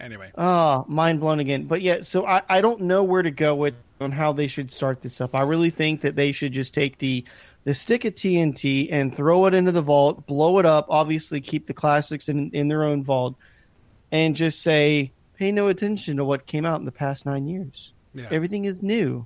[0.00, 1.64] Anyway, Oh, mind blown again.
[1.64, 4.70] But yeah, so I, I don't know where to go with on how they should
[4.70, 5.34] start this up.
[5.34, 7.24] I really think that they should just take the
[7.62, 11.66] the stick of TNT and throw it into the vault, blow it up, obviously keep
[11.66, 13.36] the classics in in their own vault,
[14.12, 17.92] and just say, pay no attention to what came out in the past nine years.
[18.14, 18.28] yeah.
[18.30, 19.24] Everything is new.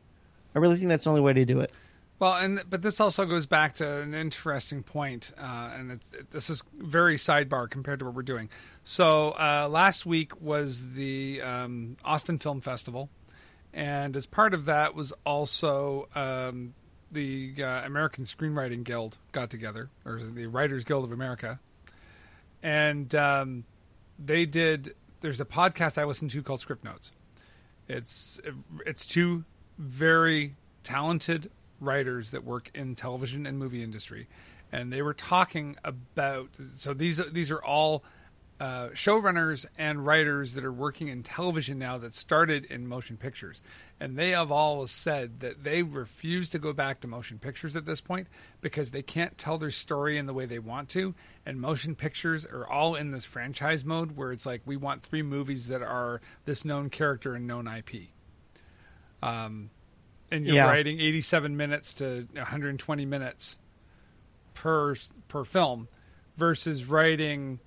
[0.55, 1.73] I really think that's the only way to do it.
[2.19, 6.51] Well, and but this also goes back to an interesting point, uh, and it, this
[6.51, 8.49] is very sidebar compared to what we're doing.
[8.83, 13.09] So uh, last week was the um, Austin Film Festival,
[13.73, 16.75] and as part of that was also um,
[17.13, 21.61] the uh, American Screenwriting Guild got together, or the Writers Guild of America,
[22.65, 23.65] and um,
[24.19, 24.97] they did.
[25.21, 27.13] There's a podcast I listen to called Scriptnotes.
[27.87, 28.41] It's
[28.85, 29.45] it's two
[29.79, 31.51] very talented
[31.81, 34.29] writers that work in television and movie industry,
[34.73, 36.51] and they were talking about.
[36.77, 38.05] So these these are all
[38.61, 43.63] uh, showrunners and writers that are working in television now that started in motion pictures,
[44.01, 47.87] and they have all said that they refuse to go back to motion pictures at
[47.87, 48.27] this point
[48.61, 51.15] because they can't tell their story in the way they want to,
[51.47, 55.23] and motion pictures are all in this franchise mode where it's like we want three
[55.23, 58.09] movies that are this known character and known IP.
[59.23, 59.71] Um,
[60.31, 60.65] and you're Yeah.
[60.67, 63.57] writing 87 minutes to 120 minutes
[64.55, 64.95] per
[65.29, 65.89] per film
[66.37, 67.61] versus writing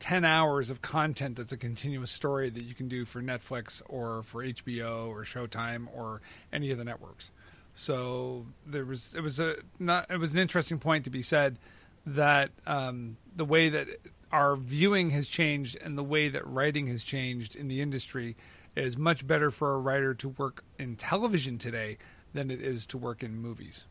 [0.00, 4.22] 10 hours of content that's a continuous story that you can do for Netflix or
[4.22, 6.20] for HBO or Showtime or
[6.52, 7.30] any of the networks.
[7.74, 11.58] So there was it was a not it was an interesting point to be said
[12.06, 13.88] that um, the way that
[14.32, 18.36] our viewing has changed and the way that writing has changed in the industry
[18.76, 21.98] it is much better for a writer to work in television today
[22.32, 23.86] than it is to work in movies.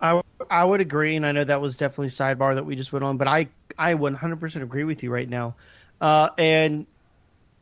[0.00, 0.20] I
[0.50, 3.16] I would agree, and I know that was definitely sidebar that we just went on,
[3.16, 5.54] but I I 100% agree with you right now.
[6.00, 6.86] Uh, and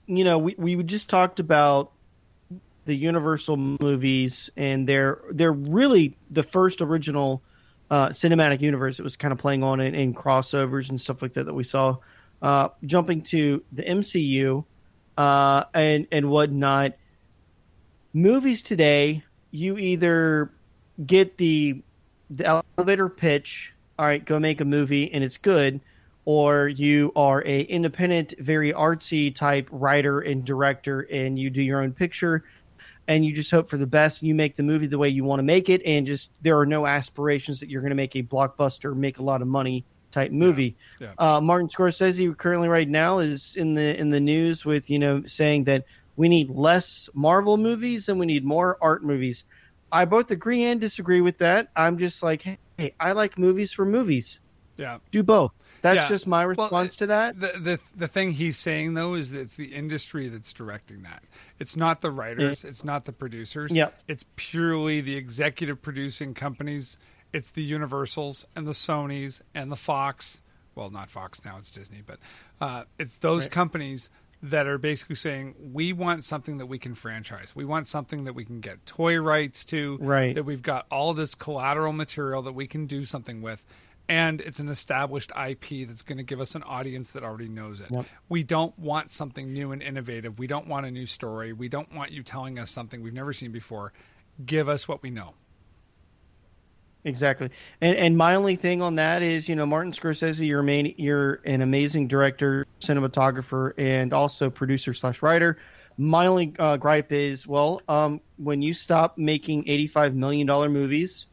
[0.06, 1.92] you know, we we just talked about
[2.84, 7.42] the Universal movies, and they're they're really the first original
[7.90, 11.34] uh, cinematic universe that was kind of playing on in, in crossovers and stuff like
[11.34, 11.96] that that we saw.
[12.42, 14.64] Uh, jumping to the MCU
[15.16, 16.94] uh, and and whatnot,
[18.12, 20.50] movies today, you either
[21.04, 21.82] get the
[22.30, 23.72] the elevator pitch.
[23.98, 25.80] All right, go make a movie and it's good,
[26.24, 31.82] or you are a independent, very artsy type writer and director, and you do your
[31.82, 32.44] own picture,
[33.06, 34.22] and you just hope for the best.
[34.22, 36.58] And you make the movie the way you want to make it, and just there
[36.58, 39.84] are no aspirations that you're going to make a blockbuster, make a lot of money
[40.14, 40.76] type movie.
[41.00, 41.12] Yeah.
[41.18, 45.22] Uh, Martin Scorsese currently right now is in the in the news with you know
[45.26, 45.84] saying that
[46.16, 49.44] we need less Marvel movies and we need more art movies.
[49.92, 51.68] I both agree and disagree with that.
[51.76, 54.40] I'm just like, hey, I like movies for movies.
[54.76, 54.98] Yeah.
[55.10, 55.52] Do both.
[55.82, 56.08] That's Yeah.
[56.08, 57.38] just my Well, response to that.
[57.38, 61.22] The, the the thing he's saying though is that it's the industry that's directing that.
[61.58, 62.64] It's not the writers.
[62.64, 63.70] It's not the producers.
[63.74, 63.90] Yeah.
[64.08, 66.96] It's purely the executive producing companies.
[67.34, 70.40] It's the Universals and the Sonys and the Fox.
[70.76, 72.18] Well, not Fox now; it's Disney, but
[72.60, 74.08] uh, it's those companies
[74.44, 77.56] that are basically saying we want something that we can franchise.
[77.56, 79.98] We want something that we can get toy rights to.
[80.00, 80.34] Right.
[80.34, 83.64] That we've got all this collateral material that we can do something with.
[84.06, 87.80] And it's an established IP that's going to give us an audience that already knows
[87.80, 87.90] it.
[87.90, 88.04] Yep.
[88.28, 90.38] We don't want something new and innovative.
[90.38, 91.54] We don't want a new story.
[91.54, 93.94] We don't want you telling us something we've never seen before.
[94.44, 95.32] Give us what we know.
[97.06, 97.50] Exactly.
[97.82, 101.40] And and my only thing on that is, you know, Martin Scorsese, you're main, you're
[101.44, 105.58] an amazing director, cinematographer, and also producer slash writer.
[105.98, 111.26] My only uh, gripe is, well, um, when you stop making eighty-five million dollar movies,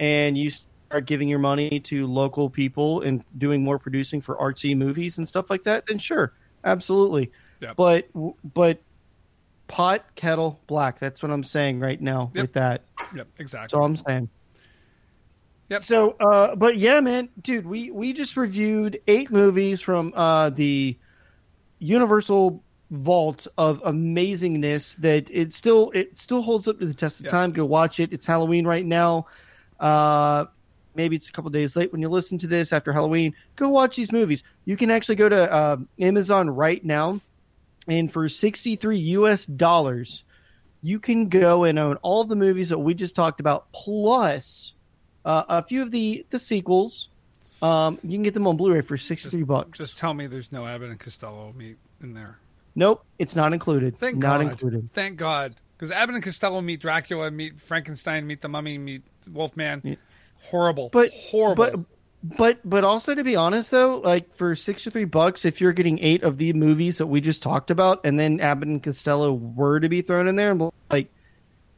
[0.00, 4.76] and you start giving your money to local people and doing more producing for artsy
[4.76, 6.32] movies and stuff like that, then sure,
[6.64, 7.30] absolutely.
[7.60, 7.76] Yep.
[7.76, 8.08] But
[8.42, 8.82] but
[9.68, 10.98] pot kettle black.
[10.98, 12.42] That's what I'm saying right now Yep.
[12.42, 12.84] with that.
[12.98, 13.78] Yep, That's exactly.
[13.78, 14.28] all I'm saying.
[15.70, 15.82] Yep.
[15.82, 20.98] So, uh, but yeah, man, dude, we we just reviewed eight movies from uh, the
[21.78, 27.26] Universal vault of amazingness that it still it still holds up to the test of
[27.26, 27.30] Yeah.
[27.32, 27.50] time.
[27.52, 28.12] Go watch it.
[28.12, 29.26] It's Halloween right now.
[29.80, 30.46] Uh,
[30.94, 33.34] maybe it's a couple days late when you listen to this after Halloween.
[33.56, 34.42] Go watch these movies.
[34.64, 37.20] You can actually go to uh, Amazon right now,
[37.88, 39.44] and for sixty three U.S.
[39.46, 40.24] dollars,
[40.82, 44.72] you can go and own all the movies that we just talked about, plus
[45.24, 47.08] uh, a few of the the sequels.
[47.62, 49.78] Um, you can get them on Blu-ray for sixty three bucks.
[49.78, 52.38] Just tell me there's no Abbott and Costello meat in there.
[52.74, 53.96] Nope, it's not included.
[53.98, 54.50] Thank not God.
[54.50, 54.92] included.
[54.92, 55.54] Thank God.
[55.76, 59.96] Because Abbott and Costello meet Dracula, meet Frankenstein, meet the Mummy, meet Wolfman.
[60.42, 60.88] Horrible.
[60.92, 61.64] But horrible.
[61.64, 61.80] But
[62.36, 65.98] but but also to be honest though, like for sixty three bucks, if you're getting
[66.00, 69.80] eight of the movies that we just talked about, and then Abbott and Costello were
[69.80, 70.54] to be thrown in there,
[70.90, 71.10] like,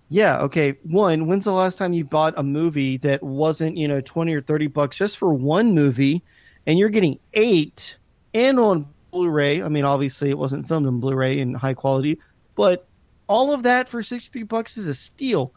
[0.08, 0.76] yeah, okay.
[0.84, 4.40] One, when's the last time you bought a movie that wasn't you know twenty or
[4.40, 6.22] thirty bucks just for one movie,
[6.66, 7.96] and you're getting eight
[8.34, 9.62] and on Blu-ray?
[9.62, 12.18] I mean, obviously it wasn't filmed on Blu-ray in high quality,
[12.54, 12.86] but
[13.28, 15.52] all of that for sixty three bucks is a steal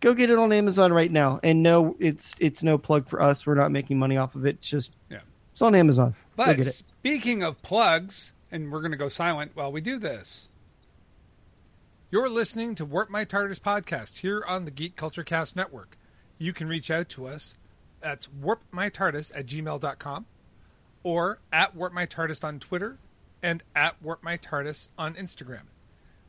[0.00, 1.38] go get it on Amazon right now.
[1.42, 3.46] And no, it's it's no plug for us.
[3.46, 4.56] We're not making money off of it.
[4.56, 5.20] It's just Yeah.
[5.52, 6.14] it's on Amazon.
[6.36, 10.48] But speaking of plugs, and we're going to go silent while we do this.
[12.12, 15.96] You're listening to Warp My TARDIS podcast here on the Geek Culturecast Network.
[16.38, 17.54] You can reach out to us.
[18.00, 20.26] That's warpmytardis at gmail.com
[21.04, 22.98] or at warpmytardis on Twitter
[23.44, 25.68] and at warpmytardis on Instagram.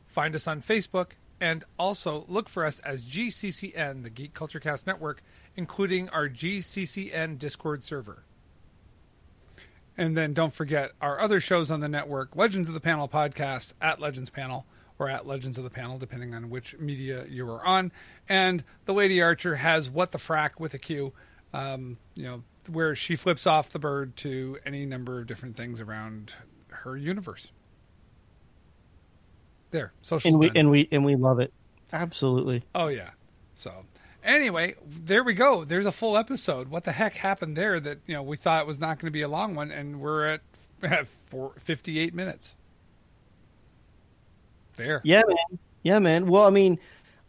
[0.06, 5.20] Find us on Facebook and also look for us as GCCN, the Geek Culturecast Network,
[5.56, 8.22] including our GCCN Discord server.
[9.98, 13.72] And then don't forget our other shows on the network Legends of the Panel podcast
[13.80, 14.64] at Legends Panel
[15.02, 17.90] or at Legends of the Panel, depending on which media you are on.
[18.28, 21.12] And The Lady Archer has What the Frack with a Q,
[21.52, 25.80] um, you know, where she flips off the bird to any number of different things
[25.80, 26.34] around
[26.68, 27.50] her universe.
[29.72, 31.52] There, social And we and we and we love it.
[31.92, 32.62] Absolutely.
[32.74, 33.10] Oh yeah.
[33.56, 33.86] So
[34.22, 35.64] anyway, there we go.
[35.64, 36.68] There's a full episode.
[36.68, 37.80] What the heck happened there?
[37.80, 40.26] That you know we thought was not going to be a long one, and we're
[40.26, 40.40] at,
[40.82, 42.54] at four, 58 minutes.
[44.76, 45.00] There.
[45.04, 45.58] Yeah, man.
[45.82, 46.26] Yeah, man.
[46.26, 46.78] Well, I mean,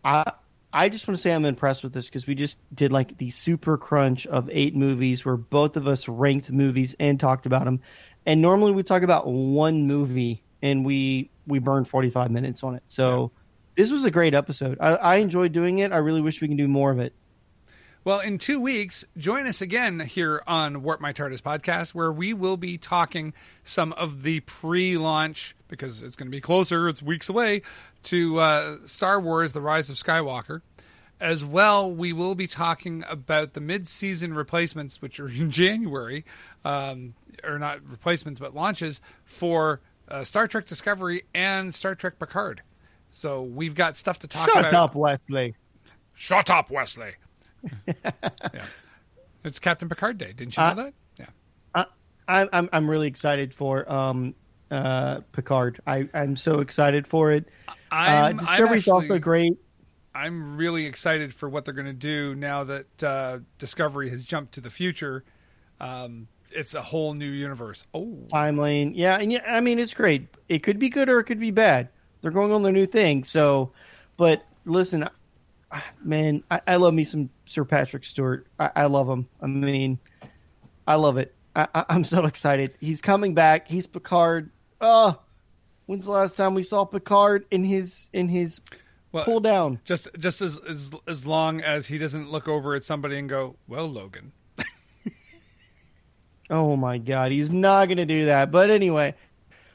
[0.04, 0.32] I
[0.72, 3.30] I just want to say I'm impressed with this because we just did like the
[3.30, 7.80] super crunch of eight movies where both of us ranked movies and talked about them.
[8.26, 12.84] And normally we talk about one movie and we we burned 45 minutes on it.
[12.88, 13.32] So
[13.76, 14.78] this was a great episode.
[14.80, 15.92] I, I enjoyed doing it.
[15.92, 17.14] I really wish we can do more of it.
[18.06, 22.34] Well, in two weeks, join us again here on Warp My TARDIS podcast, where we
[22.34, 23.34] will be talking
[23.64, 27.62] some of the pre-launch because it's going to be closer; it's weeks away
[28.04, 30.62] to uh, Star Wars: The Rise of Skywalker.
[31.22, 36.26] As well, we will be talking about the mid-season replacements, which are in January,
[36.66, 39.80] um, or not replacements, but launches for
[40.10, 42.64] uh, Star Trek Discovery and Star Trek Picard.
[43.12, 44.72] So we've got stuff to talk Shut about.
[44.72, 45.56] Shut up, Wesley.
[46.14, 47.14] Shut up, Wesley.
[47.88, 48.66] Yeah.
[49.44, 50.34] It's Captain Picard Day.
[50.34, 50.94] Didn't you know Uh, that?
[51.20, 51.26] Yeah.
[51.76, 51.86] I,
[52.28, 54.34] I'm I'm I'm really excited for um
[54.72, 55.80] uh Picard.
[55.86, 57.46] I I'm so excited for it.
[57.92, 59.54] I'm, uh, I'm Discovery's actually, also great.
[60.16, 64.54] I'm really excited for what they're going to do now that uh, Discovery has jumped
[64.54, 65.24] to the future.
[65.80, 67.88] Um, it's a whole new universe.
[67.96, 68.94] Oh, time lane.
[68.96, 70.28] Yeah, and yeah, I mean it's great.
[70.50, 71.90] It could be good or it could be bad.
[72.22, 73.24] They're going on their new thing.
[73.26, 73.72] So,
[74.16, 75.10] but listen, I-
[75.76, 78.46] Ah, man, I, I love me some Sir Patrick Stewart.
[78.60, 79.28] I, I love him.
[79.42, 79.98] I mean,
[80.88, 81.34] I love it.
[81.56, 82.76] I, I'm so excited.
[82.80, 83.68] He's coming back.
[83.68, 84.52] He's Picard.
[84.82, 85.20] Oh,
[85.88, 88.62] when's the last time we saw Picard in his in his
[89.12, 89.80] well, pull down?
[89.84, 93.56] just just as, as as long as he doesn't look over at somebody and go,
[93.68, 94.32] "Well, Logan."
[96.50, 98.52] Oh my God, he's not going to do that.
[98.52, 99.16] But anyway,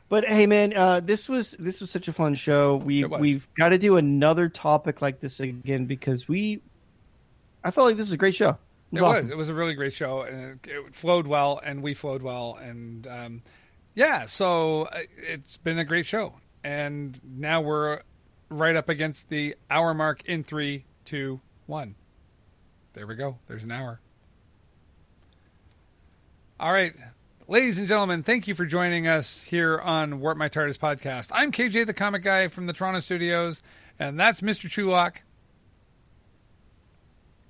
[0.09, 2.76] But hey, man, uh, this was this was such a fun show.
[2.76, 6.62] We we've got to do another topic like this again because we.
[7.62, 8.56] I felt like this was a great show.
[8.90, 9.28] It was.
[9.28, 12.59] It was a really great show, and it, it flowed well, and we flowed well,
[12.61, 13.42] and um,
[13.94, 14.24] yeah.
[14.24, 16.34] So uh, it's been a great show,
[16.64, 18.00] and now we're
[18.48, 21.96] right up against the hour mark in three, two, one.
[22.94, 23.38] There we go.
[23.46, 24.00] There's an hour.
[26.59, 26.94] All right,
[27.49, 31.30] ladies and gentlemen, thank you for joining us here on Warp My TARDIS podcast.
[31.32, 33.62] I'm KJ, the comic guy from the Toronto studios,
[33.99, 34.68] and that's Mr.
[34.70, 35.22] Chulak.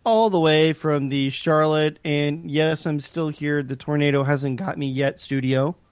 [0.05, 3.63] all the way from the Charlotte, and yes, I'm still here.
[3.63, 5.21] The tornado hasn't got me yet.
[5.21, 5.77] Studio.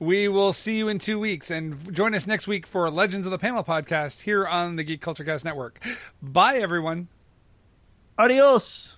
[0.00, 3.32] We will see you in two weeks and join us next week for Legends of
[3.32, 5.84] the Panel podcast here on the Geek Culturecast Network.
[6.22, 7.08] Bye, everyone.
[8.16, 8.94] Adios.